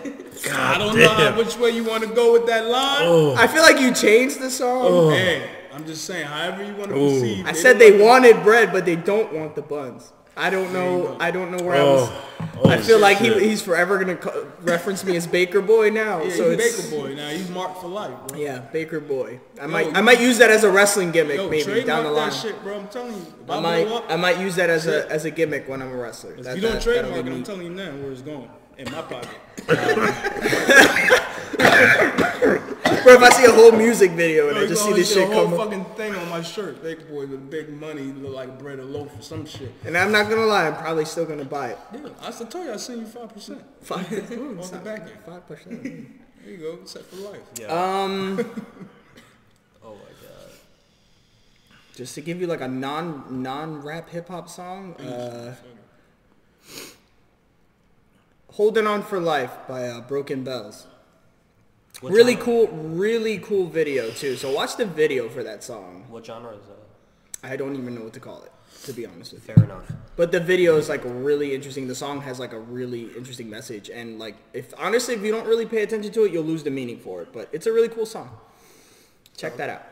[0.52, 3.02] I don't know which way you want to go with that line.
[3.02, 5.12] Oh, I feel like you changed the song.
[5.12, 5.76] Hey, oh.
[5.76, 7.20] I'm just saying, however you want to Ooh.
[7.20, 7.46] proceed.
[7.46, 10.12] I they said they like- wanted bread, but they don't want the buns.
[10.42, 11.16] I don't know.
[11.20, 12.10] I don't know where I was.
[12.10, 15.92] oh, oh, I feel like he, he's forever gonna co- reference me as Baker Boy
[15.92, 16.24] now.
[16.24, 17.30] Yeah, so Baker Boy now.
[17.30, 18.40] He's marked for life, bro.
[18.40, 19.40] Yeah, Baker Boy.
[19.62, 22.12] I might you- I might use that as a wrestling gimmick Yo, maybe down the
[22.12, 22.30] line.
[22.32, 22.80] that shit, bro.
[22.80, 23.26] I'm telling you.
[23.50, 25.96] I might up, I might use that as a as a gimmick when I'm a
[25.96, 26.34] wrestler.
[26.34, 28.50] if That- you don't that- trademark it, I'm telling you now where it's going.
[28.80, 29.30] In my pocket.
[33.04, 35.34] Bro, if I see a whole music video and I just see this shit a
[35.34, 36.82] whole come up, fucking thing on my shirt.
[36.84, 39.72] Big boy with big money, look like bread or loaf or some shit.
[39.86, 41.78] and I'm not gonna lie, I'm probably still gonna buy it.
[41.94, 43.62] Yeah, I still told you I sent you five percent.
[43.82, 45.12] Five, On the back end.
[45.26, 46.08] five percent.
[46.44, 47.42] There you go, set for life.
[47.60, 47.68] Yeah.
[47.68, 48.40] Um,
[49.86, 50.50] oh my god.
[51.96, 55.54] just to give you like a non non rap hip hop song, uh,
[58.54, 60.88] "Holding On for Life" by uh, Broken Bells.
[62.00, 64.36] What really genre- cool, really cool video too.
[64.36, 66.06] So watch the video for that song.
[66.10, 66.78] What genre is that?
[67.44, 68.52] I don't even know what to call it,
[68.86, 69.56] to be honest with you.
[69.56, 69.92] Fair enough.
[70.16, 71.88] But the video is like really interesting.
[71.88, 75.48] The song has like a really interesting message, and like if honestly, if you don't
[75.48, 77.34] really pay attention to it, you'll lose the meaning for it.
[77.34, 78.30] But it's a really cool song.
[79.38, 79.84] Check that out.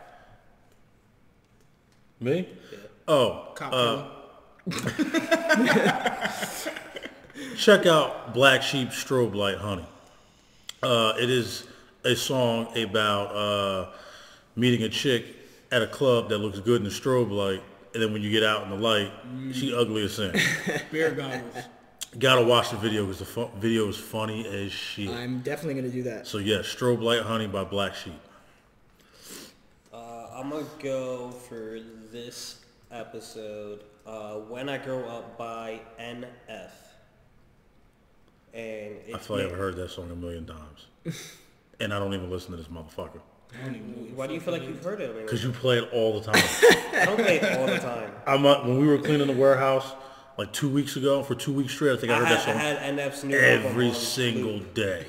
[2.20, 2.50] Me?
[2.72, 2.78] Yeah.
[3.08, 4.10] Oh, Cop uh,
[7.58, 9.86] check out Black Sheep Strobe Light Honey.
[10.84, 11.66] Uh, it is
[12.04, 13.92] a song about uh,
[14.56, 15.26] meeting a chick
[15.72, 17.62] at a club that looks good in the strobe light,
[17.94, 19.12] and then when you get out in the light,
[19.52, 20.36] she ugly as sin.
[20.92, 21.66] Beer goggles.
[22.18, 25.10] Gotta watch the video because the fu- video is funny as shit.
[25.10, 26.26] I'm definitely gonna do that.
[26.26, 28.20] So yeah, Strobe Light Honey by Black Sheep.
[29.94, 31.80] Uh, I'm gonna go for
[32.12, 33.84] this episode.
[34.08, 36.72] Uh, when I grow up by NF.
[38.56, 40.88] And I feel like I've heard that song a million times.
[41.80, 43.22] and I don't even listen to this motherfucker.
[44.16, 45.16] Why do you feel like you've heard it?
[45.16, 46.44] Because you play it all the time.
[46.94, 48.12] I don't play it all the time.
[48.28, 49.94] I'm uh, when we were cleaning the warehouse
[50.38, 51.94] like two weeks ago for two weeks straight.
[51.94, 55.08] I think I I heard had, that song I had NF's new every single day.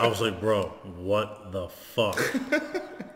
[0.00, 2.18] I was like, bro, what the fuck?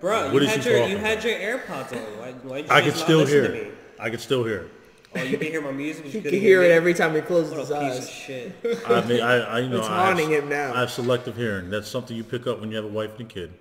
[0.00, 1.98] Bro, What you had your you had your AirPods on.
[2.18, 3.74] Why, why I could still hear it.
[3.98, 4.70] I could still hear it.
[5.14, 6.04] Oh, you can hear my music.
[6.04, 6.72] but You couldn't can hear it me?
[6.74, 8.10] every time he closes What his a piece of eyes.
[8.10, 8.52] shit.
[8.88, 10.72] I mean, I, I you know, It's I have, haunting him now.
[10.74, 11.68] I have selective hearing.
[11.70, 13.52] That's something you pick up when you have a wife and a kid.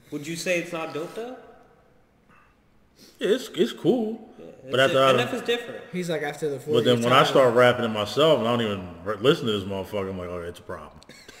[0.10, 1.36] Would you say it's not dope though?
[3.18, 4.28] Yeah, it's it's cool.
[4.38, 5.84] It's But after a- I NF done- is different.
[5.92, 8.52] He's like after the 40 But then when I start rapping it myself and I
[8.56, 11.00] don't even re- listen to this motherfucker, I'm like, okay, it's a problem.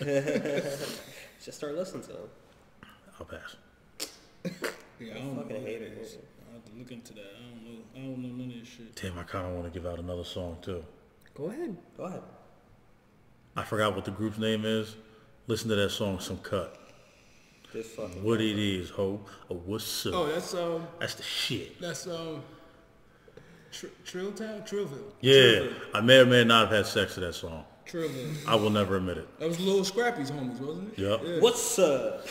[1.42, 2.28] Just start listening to them.
[3.18, 3.56] I'll pass.
[5.00, 5.42] Yeah, I don't know.
[5.42, 5.98] Fucking what hate it it.
[6.02, 6.16] is.
[6.50, 7.22] I have to look into that.
[7.38, 7.69] I don't know.
[7.94, 8.94] I don't know none of this shit.
[8.96, 10.84] Damn, I kind of want to give out another song too.
[11.34, 11.76] Go ahead.
[11.96, 12.22] Go ahead.
[13.56, 14.96] I forgot what the group's name is.
[15.46, 16.76] Listen to that song, Some Cut.
[17.72, 18.22] Just fucking.
[18.22, 19.20] What it is, ho.
[19.50, 20.14] Oh, what's up?
[20.14, 21.80] Oh, that's um, That's the shit.
[21.80, 22.42] that's um,
[23.72, 25.12] Tr- Trill Town, Trillville.
[25.20, 25.74] Yeah, Trillville.
[25.94, 27.64] I may or may not have had sex to that song.
[27.86, 28.46] Trillville.
[28.46, 29.38] I will never admit it.
[29.40, 30.98] That was Lil Scrappy's homies, wasn't it?
[30.98, 31.20] Yep.
[31.24, 31.40] Yeah.
[31.40, 32.26] What's up?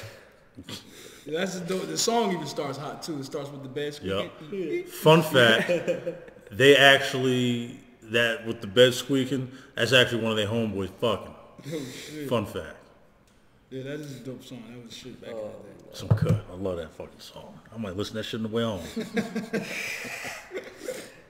[1.25, 3.19] That's the, the song even starts hot too.
[3.19, 4.31] It starts with the bed Yup.
[4.37, 4.85] squeaking.
[4.85, 5.71] Fun fact,
[6.51, 11.35] they actually, that with the bed squeaking, that's actually one of their homeboys fucking.
[11.67, 12.29] Oh shit.
[12.29, 12.75] Fun fact.
[13.69, 14.63] Yeah, that is a dope song.
[14.69, 15.93] That was shit back in the day.
[15.93, 16.43] Some cut.
[16.51, 17.59] I love that fucking song.
[17.73, 18.81] I might listen to that shit on the way home.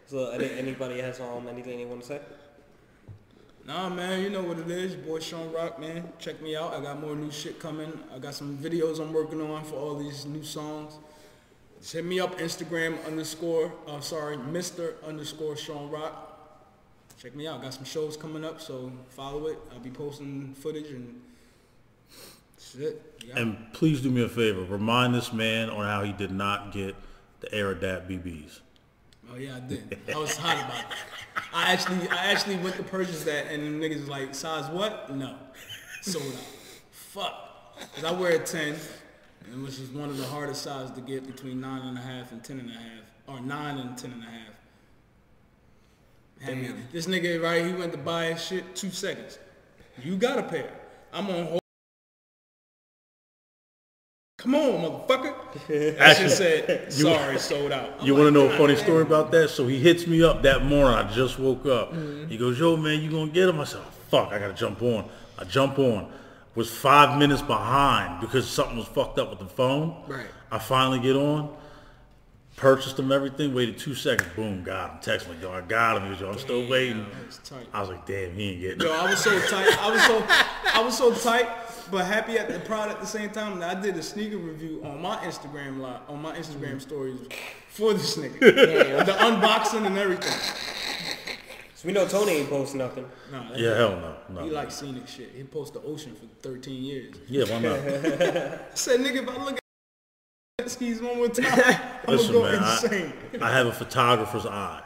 [0.10, 2.20] So, any, anybody has um anything they want to say?
[3.70, 4.96] Nah, man, you know what it is.
[4.96, 6.12] Boy Sean Rock, man.
[6.18, 6.74] Check me out.
[6.74, 7.94] I got more new shit coming.
[8.12, 10.98] I got some videos I'm working on for all these new songs.
[11.80, 14.96] Just hit me up, Instagram underscore, uh, sorry, Mr.
[15.06, 16.66] underscore Sean Rock.
[17.22, 17.62] Check me out.
[17.62, 19.60] Got some shows coming up, so follow it.
[19.72, 21.22] I'll be posting footage and
[22.60, 23.22] shit.
[23.24, 23.38] Yeah.
[23.38, 24.64] And please do me a favor.
[24.64, 26.96] Remind this man on how he did not get
[27.42, 28.62] the Aerodat BBs.
[29.32, 30.00] Oh yeah, I did.
[30.14, 30.86] I was hot about it.
[31.54, 35.16] I actually, I actually went to purchase that, and niggas was like, size what?
[35.16, 35.36] No,
[36.02, 36.34] sold out.
[36.92, 38.76] Fuck, cause I wear a ten,
[39.52, 42.32] and which is one of the hardest sizes to get between nine and a half
[42.32, 44.54] and ten and a half, or nine and ten and a half.
[46.56, 49.40] Me- This nigga right, he went to buy his shit two seconds.
[50.02, 50.72] You got a pair.
[51.12, 51.60] I'm on hold.
[54.40, 55.36] Come on, motherfucker.
[55.98, 57.96] That shit said, sorry, sold out.
[58.00, 59.50] I'm You want to know a funny damn." story about that?
[59.50, 60.94] So he hits me up that morning.
[60.94, 61.92] I just woke up.
[61.94, 62.30] Mm-hmm.
[62.30, 63.60] He goes, yo, man, you going to get him?
[63.60, 65.10] I said, oh, fuck, I got to jump on.
[65.38, 66.12] I jump on.
[66.56, 70.04] Was five minutes behind because something was fucked up with the phone.
[70.08, 70.26] Right.
[70.52, 71.56] I finally get on.
[72.56, 73.54] Purchased them, everything.
[73.54, 74.28] Waited two seconds.
[74.36, 74.98] Boom, got him.
[75.02, 76.04] Text me, yo, I got him.
[76.04, 77.06] He goes, yo, I'm still waiting.
[77.74, 78.92] I was like, damn, he ain't getting Yo.
[78.92, 79.78] I was so tight.
[79.80, 80.26] I was so
[80.74, 83.60] I was so tight, but happy at the product at the same time.
[83.60, 86.80] that I did a sneaker review on my Instagram live, on my Instagram mm-hmm.
[86.80, 87.20] stories
[87.70, 88.40] for this nigga.
[89.06, 90.34] the unboxing and everything.
[91.76, 93.06] So we know Tony ain't posting nothing.
[93.32, 94.16] Nah, Yeah, hell no.
[94.30, 94.44] no.
[94.44, 95.32] he like scenic shit.
[95.36, 97.16] He posted the ocean for 13 years.
[97.28, 97.80] yeah, why not?
[97.80, 99.60] I said, nigga, if I look
[100.60, 101.46] at skis one more time,
[102.08, 103.14] I'm Listen, gonna go man, I- insane.
[103.42, 104.82] I have a photographer's eye.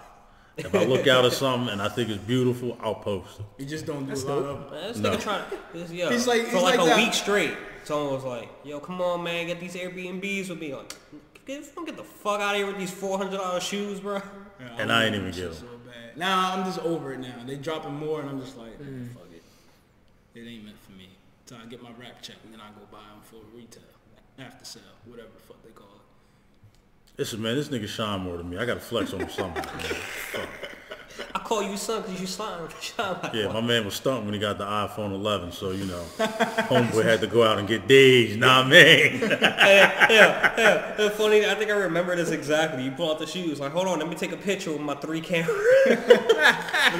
[0.55, 3.45] If I look out at something and I think it's beautiful, I'll post it.
[3.57, 4.71] You just don't do a lot of.
[4.71, 5.11] Man, this No.
[5.11, 7.53] nigga trying to, yo, He's like- for he's like, like a that- week straight.
[7.85, 10.73] Someone was like, yo, come on, man, get these Airbnbs with me.
[10.75, 10.93] Like,
[11.45, 14.21] get, don't get the fuck out of here with these $400 shoes, bro.
[14.59, 15.67] Yeah, And I ain't even that get shit 'em.
[15.67, 16.17] So bad.
[16.17, 17.33] Now I'm just over it now.
[17.45, 19.11] They dropping more, and I'm just like, Mm.
[19.13, 19.43] fuck it.
[20.39, 21.09] It ain't meant for me.
[21.47, 23.83] Till I get my rap check, and then I go buy them for retail,
[24.39, 26.02] after sale, whatever the fuck they call it.
[27.17, 28.57] Listen, man, this nigga shine more than me.
[28.57, 29.63] I gotta flex on him something.
[29.63, 29.83] man.
[30.31, 30.49] Fuck.
[31.35, 32.67] I call you son because you slime.
[32.81, 33.55] shine like Yeah, one.
[33.55, 37.21] my man was stunting when he got the iPhone 11, so you know, homeboy had
[37.21, 38.35] to go out and get these.
[38.35, 39.19] Nah, man.
[39.21, 42.83] Yeah, It's funny, I think I remember this exactly.
[42.83, 44.95] You pull out the shoes, like, hold on, let me take a picture with my
[44.95, 45.53] three camera.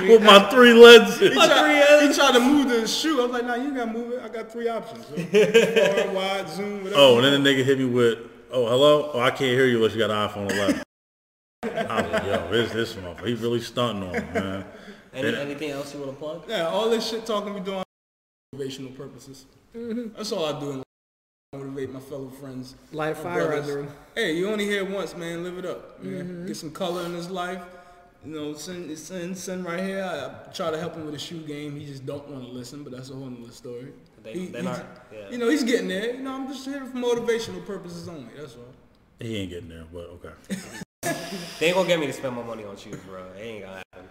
[0.08, 1.20] With my three lenses.
[1.20, 3.20] He tried, he tried to move the shoe.
[3.20, 4.22] I was like, nah, you gotta move it.
[4.24, 5.06] I got three options.
[5.34, 6.96] So, far, wide, zoom, whatever.
[7.02, 8.18] Oh, and then the nigga hit me with,
[8.54, 9.12] "Oh, hello.
[9.14, 10.82] Oh, I can't hear you unless you got an iPhone 11."
[11.64, 13.28] I was like, yo, this this motherfucker.
[13.28, 14.66] He really stunting on me, man.
[15.14, 15.38] Any, Yeah.
[15.40, 16.44] anything else you want to plug?
[16.48, 17.84] Yeah, all this shit talking we doing
[18.52, 19.46] for motivational purposes.
[19.76, 20.16] Mm-hmm.
[20.16, 20.70] That's all I do.
[20.72, 20.84] in life.
[21.54, 22.76] Motivate my fellow friends.
[22.92, 23.70] Light a fire brothers.
[23.70, 23.92] under him.
[24.16, 25.44] Hey, you only here once, man.
[25.44, 26.04] Live it up.
[26.04, 26.14] Man.
[26.24, 26.48] Mm-hmm.
[26.48, 27.62] Get some color in his life.
[28.26, 30.04] You know, send send send right here.
[30.04, 31.80] I, I try to help him with the shoe game.
[31.80, 33.94] He just don't want to listen, but that's a whole nother story.
[34.24, 35.30] They- He- they're not- yeah.
[35.30, 36.14] You know, he's getting there.
[36.16, 38.30] You know, I'm just here for motivational purposes only.
[38.38, 38.74] That's all.
[39.20, 40.34] He ain't getting there, but okay.
[41.60, 43.24] They ain't gonna get me to spend my money on shoes, bro.
[43.38, 44.10] It ain't gonna happen.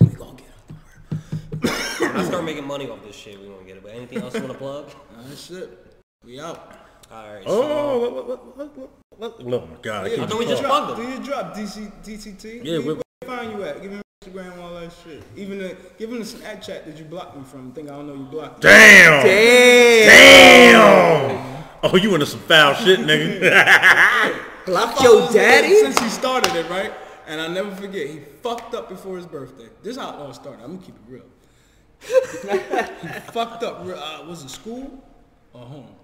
[0.00, 2.08] We gonna get him.
[2.08, 3.82] When I start making money off this shit, we gonna get it.
[3.82, 4.90] But anything else you want to plug?
[5.28, 5.96] That's it.
[6.24, 6.72] We out.
[7.10, 7.42] All right.
[7.46, 10.06] Oh, what, um, what, what, what, what, what, oh my God!
[10.06, 10.94] I Yeah, can't I thought we just talking.
[10.94, 11.12] plugged Do them.
[11.12, 12.60] your drop, DC, DCT.
[12.64, 13.82] Yeah, where, we- where find you at?
[13.82, 15.22] Give me your Instagram, all that shit.
[15.36, 17.72] Even the, give him the Snapchat that you blocked me from.
[17.72, 18.70] Think I don't know you blocked me.
[18.70, 19.24] Damn!
[19.24, 20.08] Damn.
[20.08, 21.64] Damn!
[21.82, 24.44] Oh, you into some foul shit, nigga.
[24.66, 25.80] Block your daddy?
[25.80, 26.92] Since he started it, right?
[27.26, 29.68] And I never forget, he fucked up before his birthday.
[29.82, 30.62] This is how it all started.
[30.62, 31.24] I'm gonna keep it real.
[32.00, 33.80] he fucked up.
[33.80, 35.02] Uh, was it school
[35.52, 35.94] or home?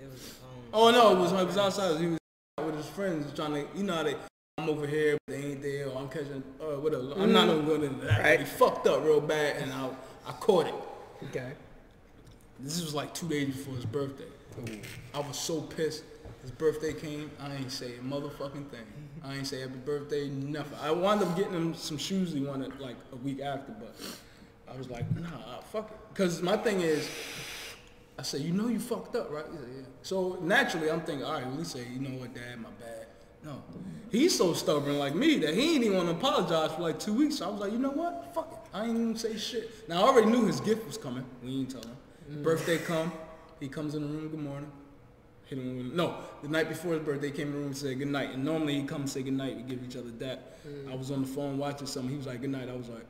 [0.00, 0.64] It was home.
[0.72, 2.00] Oh no, it was it was outside.
[2.00, 2.18] He was
[2.64, 4.16] with his friends trying to, you know how they.
[4.58, 7.12] I'm over here, but they ain't there, or I'm catching, uh, whatever.
[7.16, 8.20] I'm not even going into that.
[8.20, 8.40] Right.
[8.40, 9.88] He fucked up real bad, and I,
[10.26, 10.74] I caught it.
[11.28, 11.52] Okay.
[12.58, 14.24] This was like two days before his birthday.
[15.14, 16.02] I was so pissed.
[16.42, 17.30] His birthday came.
[17.40, 18.86] I ain't say a motherfucking thing.
[19.24, 20.78] I ain't say happy birthday, nothing.
[20.82, 23.94] I wound up getting him some shoes he wanted like a week after, but
[24.72, 25.96] I was like, nah, fuck it.
[26.12, 27.08] Because my thing is,
[28.18, 29.44] I said, you know you fucked up, right?
[29.50, 29.82] He said, yeah.
[30.02, 33.06] So naturally, I'm thinking, all right, at least say, you know what, dad, my bad.
[33.44, 33.62] No.
[34.10, 37.12] He's so stubborn like me that he ain't even want to apologize for like two
[37.12, 37.36] weeks.
[37.36, 38.34] So I was like, you know what?
[38.34, 38.76] Fuck it.
[38.76, 39.88] I ain't even say shit.
[39.88, 41.24] Now, I already knew his gift was coming.
[41.42, 41.96] We ain't tell him.
[42.30, 42.42] Mm.
[42.42, 43.12] Birthday come.
[43.60, 44.70] He comes in the room, good morning.
[45.46, 47.76] Hit him with, no, the night before his birthday, he came in the room and
[47.76, 48.30] said good night.
[48.30, 49.56] And normally he come say good night.
[49.56, 50.66] We give each other that.
[50.66, 50.92] Mm.
[50.92, 52.10] I was on the phone watching something.
[52.10, 52.68] He was like, good night.
[52.68, 53.06] I was like,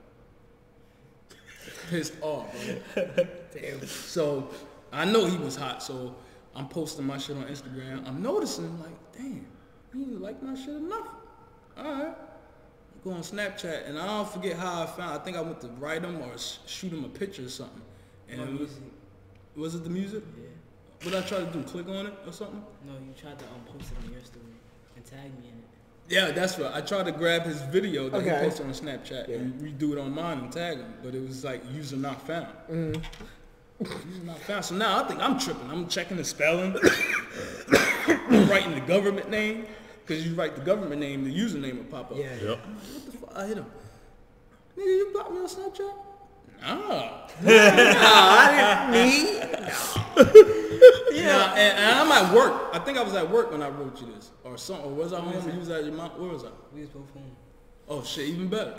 [1.91, 2.55] pissed off,
[2.95, 3.05] bro.
[3.55, 3.87] Damn.
[3.87, 4.51] So
[4.93, 6.15] I know he was hot, so
[6.55, 8.07] I'm posting my shit on Instagram.
[8.07, 9.47] I'm noticing like, damn,
[9.93, 11.09] he didn't like my shit enough.
[11.77, 12.15] All right.
[13.05, 15.21] Go on Snapchat, and I don't forget how I found.
[15.21, 17.81] I think I went to write him or sh- shoot him a picture or something.
[18.29, 18.83] And No it was, music.
[19.57, 20.23] was it the music?
[20.37, 20.45] Yeah.
[21.03, 21.63] What did I try to do?
[21.63, 22.63] Click on it or something?
[22.85, 24.45] No, you tried to um post it on your story
[24.97, 25.65] and tag me in it.
[26.09, 26.73] Yeah, that's right.
[26.75, 28.31] I tried to grab his video that Okay.
[28.37, 31.45] he posted on Snapchat and redo it on mine and tag him, but it was
[31.45, 32.49] like user not found.
[32.69, 34.65] User not found.
[34.65, 35.71] So now I think I'm tripping.
[35.71, 36.75] I'm checking the spelling,
[37.71, 39.67] I'm writing the government name,
[40.09, 42.17] because you write the government name, the username will pop up.
[42.17, 42.35] Yeah.
[42.43, 42.59] Yep.
[42.59, 43.37] What the fuck?
[43.37, 43.67] I hit him.
[44.77, 45.95] Nigga, you blocked me on Snapchat?
[46.63, 47.29] Nah.
[47.41, 49.23] Nah, I didn't
[51.13, 51.21] me?
[51.21, 52.71] Yeah, and, and I'm at work.
[52.73, 54.87] I think I was at work when I wrote you this, or something.
[54.87, 55.47] Or was I home?
[55.47, 56.11] Or you was at your mom?
[56.19, 56.49] Where was I?
[56.75, 57.37] We was both home.
[57.89, 58.75] Oh shit, even better.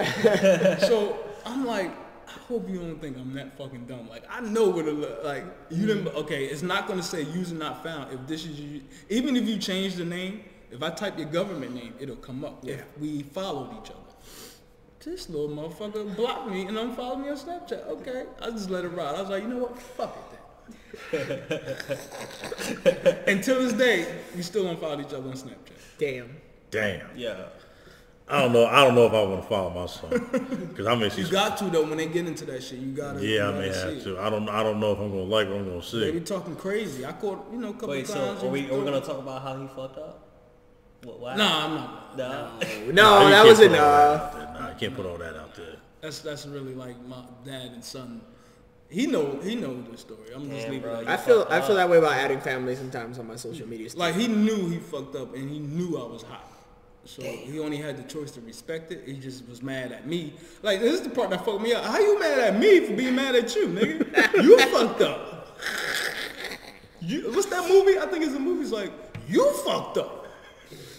[0.85, 1.91] so I'm like,
[2.27, 4.09] I hope you don't think I'm that fucking dumb.
[4.09, 5.45] Like I know what it look like.
[5.69, 6.05] You didn't.
[6.05, 6.17] Mm-hmm.
[6.17, 8.81] Okay, it's not gonna say user not found if this is you.
[9.09, 12.65] Even if you change the name, if I type your government name, it'll come up.
[12.67, 13.99] If we followed each other.
[15.03, 17.87] This little motherfucker blocked me and unfollowed me on Snapchat.
[17.87, 19.15] Okay, I just let it ride.
[19.15, 19.79] I was like, you know what?
[19.81, 20.39] Fuck it
[21.11, 21.31] then.
[23.27, 25.55] Until this day, we still unfollowed each other on Snapchat.
[25.97, 26.35] Damn.
[26.69, 27.07] Damn.
[27.15, 27.45] Yeah.
[28.27, 28.65] I don't know.
[28.65, 31.23] I don't know if I want to follow my son because I may see.
[31.23, 32.77] You got to though when they get into that shit.
[32.77, 33.25] You gotta.
[33.25, 34.03] yeah, I you may have it.
[34.03, 34.19] to.
[34.19, 34.47] I don't.
[34.47, 35.99] I don't know if I'm gonna like what I'm gonna see.
[35.99, 36.25] They be see.
[36.25, 37.03] talking crazy.
[37.05, 38.43] I caught, you know, a couple Wait, so times.
[38.43, 40.28] are we, are we gonna talk about how he fucked up?
[41.03, 41.19] What?
[41.19, 42.17] what Nah, I'm not.
[42.17, 42.51] No.
[42.91, 44.35] No, You that can't was put all enough.
[44.35, 45.75] out I can't put all that out there.
[46.01, 48.21] That's that's really like my dad and son.
[48.89, 50.31] He know he knows the story.
[50.33, 51.03] I'm just Damn, leaving bro.
[51.07, 53.89] I feel I feel that way about adding family sometimes on my social media.
[53.89, 53.99] stuff.
[53.99, 56.45] like he knew he fucked up and he knew I was hot.
[57.05, 59.03] So he only had the choice to respect it.
[59.05, 60.33] He just was mad at me.
[60.63, 61.83] Like this is the part that fucked me up.
[61.85, 64.33] How you mad at me for being mad at you, nigga?
[64.43, 65.57] You fucked up.
[67.01, 67.97] You, what's that movie?
[67.97, 68.63] I think it's a movie.
[68.63, 68.91] It's like
[69.27, 70.18] you fucked up.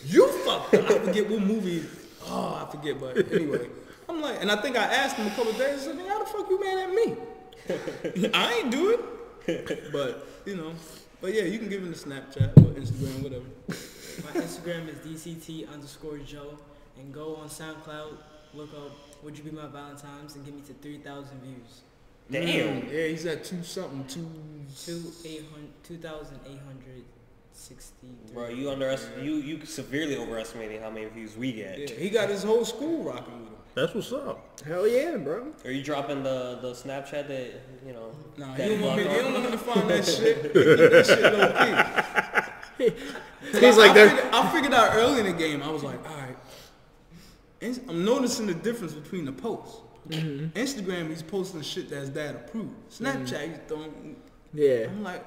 [0.07, 0.91] You fucked up.
[0.91, 1.85] I forget what movie.
[2.27, 3.01] Oh, I forget.
[3.01, 3.69] But anyway,
[4.09, 5.87] I'm like, and I think I asked him a couple days.
[5.87, 8.31] I said, "How the fuck you mad at me?
[8.35, 10.73] I ain't do it." But you know,
[11.21, 13.45] but yeah, you can give him the Snapchat or Instagram, whatever.
[13.69, 16.59] My Instagram is dct underscore Joe,
[16.99, 18.17] and go on SoundCloud,
[18.55, 18.93] look up
[19.25, 21.83] "Would You Be My Valentine's" and get me to three thousand views.
[22.31, 22.83] Damn.
[22.83, 24.29] Mm, yeah, he's at two something, two.
[24.85, 25.45] Two eight
[27.61, 28.35] hundred, two thousand eight hundred sixty-three.
[28.35, 31.79] Bro, you underest you you severely overestimating how many views we get.
[31.79, 33.57] Yeah, he got his whole school rocking with him.
[33.75, 34.61] That's what's up.
[34.67, 35.53] Hell yeah, bro.
[35.65, 37.53] Are you dropping the the Snapchat that
[37.87, 38.13] you know?
[38.37, 39.05] Nah, that he don't want me.
[39.05, 40.53] blocked He don't want me to find that shit.
[40.53, 42.91] That shit low.
[43.61, 44.11] He's like I, that.
[44.11, 45.63] figured, I figured out early in the game.
[45.63, 46.37] I was like, all right.
[47.89, 49.81] I'm noticing the difference between the posts.
[50.09, 50.59] Mm-hmm.
[50.59, 52.91] Instagram, he's posting shit that's dad approved.
[52.91, 54.17] Snapchat, he's throwing.
[54.55, 54.87] Yeah.
[54.87, 55.25] I'm like,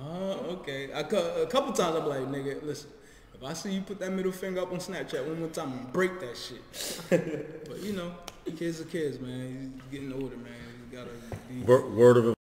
[0.00, 0.90] oh, okay.
[0.94, 2.90] I, cou- a couple times I'm like, nigga, listen.
[3.34, 5.78] If I see you put that middle finger up on Snapchat one more time, I'm
[5.78, 6.62] gonna break that shit.
[7.68, 8.12] but you know,
[8.56, 9.80] kids are kids, man.
[9.90, 10.52] He's getting older, man.
[10.90, 11.10] You gotta
[11.48, 11.60] be.
[11.62, 12.34] Word, word of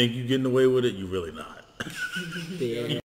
[0.00, 1.64] think you getting away with it, you really not.
[2.58, 3.00] Yeah.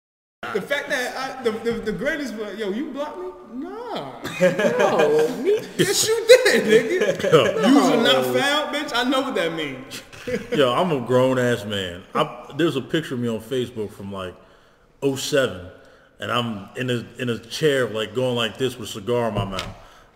[0.54, 3.28] The fact that I, the, the the greatest, was, yo, you blocked me?
[3.54, 4.20] Nah.
[4.42, 5.60] No, me.
[5.78, 7.22] yes, you did, nigga.
[7.22, 8.92] User not found, bitch.
[8.96, 10.02] I know what that means.
[10.56, 12.04] Yo, I'm a grown ass man.
[12.16, 14.36] I, there's a picture of me on Facebook from like
[15.04, 15.68] 07,
[16.20, 19.36] and I'm in a in a chair like going like this with a cigar in
[19.36, 19.68] my mouth.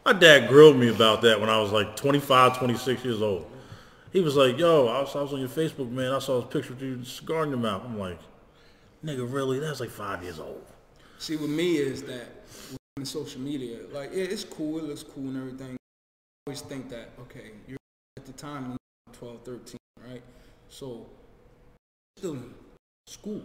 [0.05, 3.51] My dad grilled me about that when I was like 25, 26 years old.
[4.13, 6.13] He was like, "Yo, I was, I was on your Facebook, man.
[6.13, 8.19] I saw this picture of you with a cigar in your mouth." I'm like,
[9.05, 9.59] "Nigga, really?
[9.59, 10.65] That's like five years old."
[11.19, 12.36] See, with me is that with
[13.07, 15.75] social media, like yeah, it's cool, it looks cool and everything.
[15.75, 17.77] I always think that okay, you're
[18.17, 19.77] at the time you're 12, 13,
[20.09, 20.21] right?
[20.69, 21.05] So
[22.17, 22.53] still in
[23.07, 23.41] school.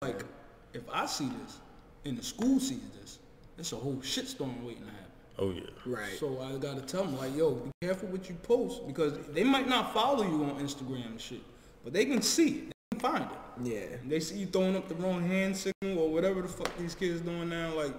[0.00, 0.24] Like
[0.72, 1.58] if I see this
[2.04, 3.18] and the school sees this,
[3.58, 5.12] it's a whole shitstorm waiting to happen.
[5.38, 5.62] Oh yeah.
[5.86, 6.18] Right.
[6.18, 9.68] So I gotta tell them like, yo, be careful what you post because they might
[9.68, 11.42] not follow you on Instagram and shit,
[11.84, 13.38] but they can see it, they can find it.
[13.62, 13.96] Yeah.
[14.06, 17.20] They see you throwing up the wrong hand signal or whatever the fuck these kids
[17.20, 17.74] doing now.
[17.74, 17.94] Like,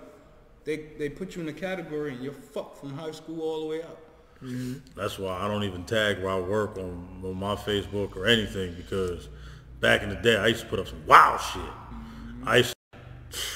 [0.65, 3.67] they they put you in a category and you're fucked from high school all the
[3.67, 3.99] way out.
[4.95, 8.75] That's why I don't even tag where I work on, on my Facebook or anything
[8.75, 9.29] because
[9.79, 11.61] back in the day I used to put up some wild shit.
[12.45, 12.73] I used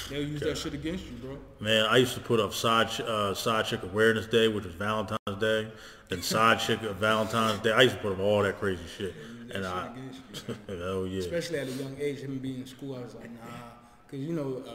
[0.10, 1.38] They'll use that shit against you, bro.
[1.60, 5.40] man, I used to put up side uh, side chick awareness day, which was Valentine's
[5.40, 5.72] Day,
[6.10, 7.72] and side chick Valentine's Day.
[7.72, 9.14] I used to put up all that crazy shit,
[9.54, 10.56] and I you.
[10.80, 11.20] hell yeah.
[11.20, 13.40] Especially at a young age, him being in school, I was like, nah,
[14.06, 14.64] because you know.
[14.66, 14.72] Uh,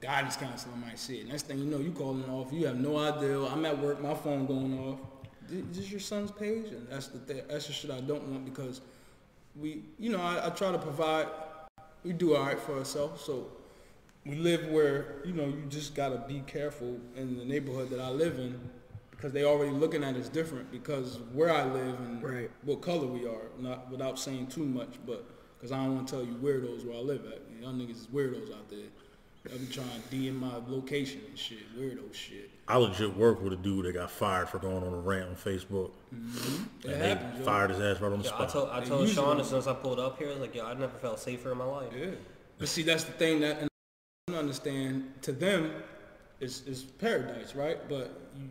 [0.00, 1.28] guidance counselor might see it.
[1.28, 2.52] Next thing you know, you calling off.
[2.52, 3.40] You have no idea.
[3.44, 4.98] I'm at work, my phone going off.
[5.50, 6.66] Is this your son's page?
[6.68, 8.80] And that's the th- that's the shit I don't want because
[9.56, 11.26] we, you know, I, I try to provide.
[12.04, 13.48] We do all right for ourselves, so
[14.24, 18.10] we live where you know you just gotta be careful in the neighborhood that I
[18.10, 18.58] live in
[19.10, 22.50] because they already looking at us different because where I live and Right.
[22.62, 23.48] what color we are.
[23.58, 25.24] Not without saying too much, but
[25.56, 27.40] because I don't want to tell you weirdos where I live at.
[27.60, 28.86] Y'all niggas is weirdos out there.
[29.46, 32.50] I be trying to DM my location and shit, weirdo shit.
[32.66, 35.36] I legit work with a dude that got fired for going on a rant on
[35.36, 36.64] Facebook, mm-hmm.
[36.84, 37.44] It and they happens, yo.
[37.44, 38.48] fired his ass right on the Yo, I spot.
[38.50, 40.66] told I told Sean as soon as I pulled up here, I was like, yo,
[40.66, 41.92] I never felt safer in my life.
[41.96, 42.10] Yeah.
[42.58, 43.68] But see, that's the thing that and
[44.28, 45.12] I don't understand.
[45.22, 45.72] To them,
[46.40, 47.88] it's, it's paradise, right?
[47.88, 48.50] But you,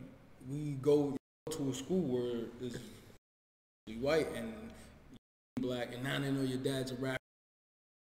[0.49, 1.15] we go
[1.51, 2.77] to a school where it's
[3.99, 4.53] white and
[5.59, 7.17] black, and now they know your dad's a rapper.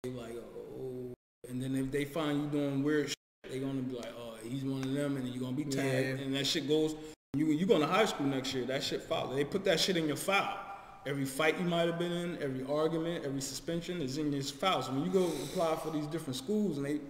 [0.02, 1.13] They're like, oh.
[1.48, 3.16] And then if they find you doing weird shit,
[3.50, 6.24] they gonna be like, oh, he's one of them, and you're gonna be tagged, Yeah.
[6.24, 6.94] and that shit goes.
[7.36, 8.64] You you going to high school next year?
[8.64, 9.34] That shit follow.
[9.34, 10.56] They put that shit in your file.
[11.04, 14.82] Every fight you might have been in, every argument, every suspension is in your file.
[14.82, 17.00] So when you go apply for these different schools, and they,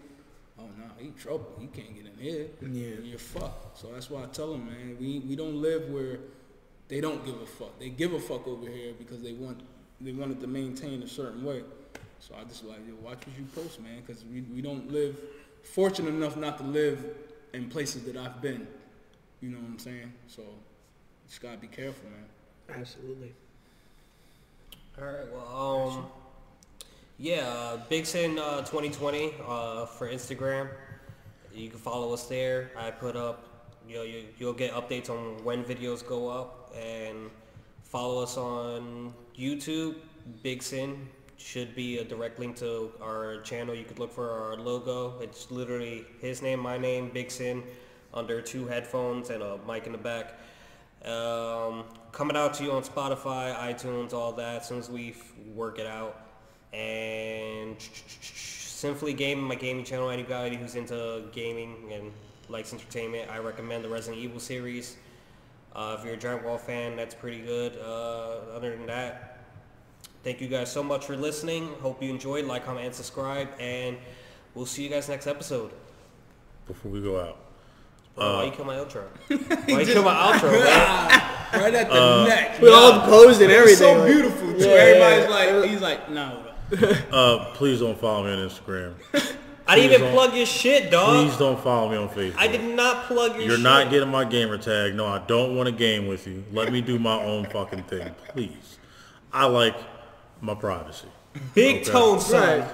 [0.59, 1.53] oh no, he trouble.
[1.61, 2.47] He can't get in here.
[2.63, 2.67] Yeah.
[2.97, 3.79] And you're fucked.
[3.79, 6.21] So that's why I tell them, man, we we don't live where
[6.89, 7.79] they don't give a fuck.
[7.79, 9.61] They give a fuck over here because they want
[10.01, 11.63] they want it to maintain a certain way.
[12.27, 15.15] So I just like, yo, watch what you post, man, because we, we don't live,
[15.63, 17.05] fortunate enough not to live
[17.53, 18.67] in places that I've been.
[19.43, 20.11] You know what I'm saying?
[20.27, 20.43] So
[21.29, 22.81] just gotta be careful, man.
[22.81, 23.35] Absolutely.
[24.99, 25.31] All right.
[25.31, 26.07] Well, um,
[27.19, 30.71] yeah, uh, Big Sin uh, 2020 uh, for Instagram.
[31.55, 32.71] You can follow us there.
[32.75, 37.31] I put up, you know, you, you'll get updates on when videos go up, and
[37.83, 39.97] follow us on YouTube.
[40.43, 41.07] Big Sin
[41.37, 43.75] should be a direct link to our channel.
[43.75, 45.19] You could look for our logo.
[45.21, 47.63] It's literally his name, my name, Big Sin.
[48.13, 50.39] under two headphones and a mic in the back.
[51.05, 55.17] Um, coming out to you on Spotify, iTunes, all that, as soon as we
[55.53, 56.21] work it out.
[56.73, 62.13] And Simply Gaming, my gaming channel, anybody who's into gaming and
[62.49, 64.97] likes entertainment, I recommend the Resident Evil series.
[65.75, 67.77] Uh, if you're a Dragon Ball fan, that's pretty good.
[67.79, 69.34] Uh, other than that,
[70.25, 71.69] thank you guys so much for listening.
[71.81, 72.45] Hope you enjoyed.
[72.47, 73.49] Like, comment, and subscribe.
[73.61, 73.97] And
[74.55, 75.71] we'll see you guys next episode.
[76.67, 77.39] Before we go out.
[78.17, 79.05] Bro, why you kill my outro?
[79.69, 81.61] why you kill my outro, man?
[81.61, 82.61] right at the Uh, neck.
[82.61, 83.07] We all Yeah.
[83.07, 83.97] posed and It was everything.
[83.99, 84.59] so beautiful too.
[84.69, 85.57] Yeah, Everybody's yeah.
[85.61, 86.41] like, he's like, no.
[87.13, 88.95] Uh, please don't follow me on Instagram.
[89.67, 91.27] I didn't Please even plug your shit, dog.
[91.27, 92.35] Please don't follow me on Facebook.
[92.39, 93.61] I did not plug your You're shit.
[93.61, 94.95] not getting my gamer tag.
[94.95, 96.45] No, I don't want to game with you.
[96.53, 98.79] Let me do my own fucking thing, please.
[99.33, 99.75] I like
[100.41, 101.09] my privacy.
[101.55, 101.91] Big Okay.
[101.93, 102.61] tone, son.
[102.61, 102.69] Right.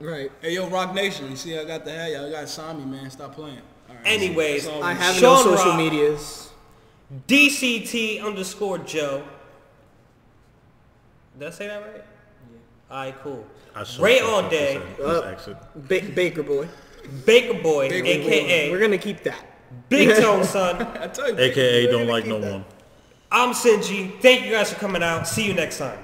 [0.00, 0.32] Right.
[0.40, 2.10] Hey, yo, Roc Nation, you see I got the hat?
[2.12, 3.10] Y'all got to sign me, man.
[3.10, 3.58] Stop playing.
[3.88, 4.06] All right.
[4.06, 5.78] Anyways, That's all I we- have Sean no social Rock.
[5.78, 6.50] medias.
[7.26, 9.24] DCT underscore Joe.
[11.38, 12.04] Did I say that right?
[12.04, 12.94] Yeah.
[12.96, 13.46] Alright, cool.
[13.74, 14.80] I so Ray all day.
[14.96, 15.34] said Uh.
[15.76, 16.68] Ba- Baker boy.
[17.24, 19.42] Baker Boy, Baker aka We're gonna keep that.
[19.88, 20.76] Big Tone Son.
[21.00, 22.52] I tell you, AKA don't like no that.
[22.52, 22.64] one.
[23.30, 24.20] I'm Sinji.
[24.20, 25.26] Thank you guys for coming out.
[25.26, 25.98] See you next time.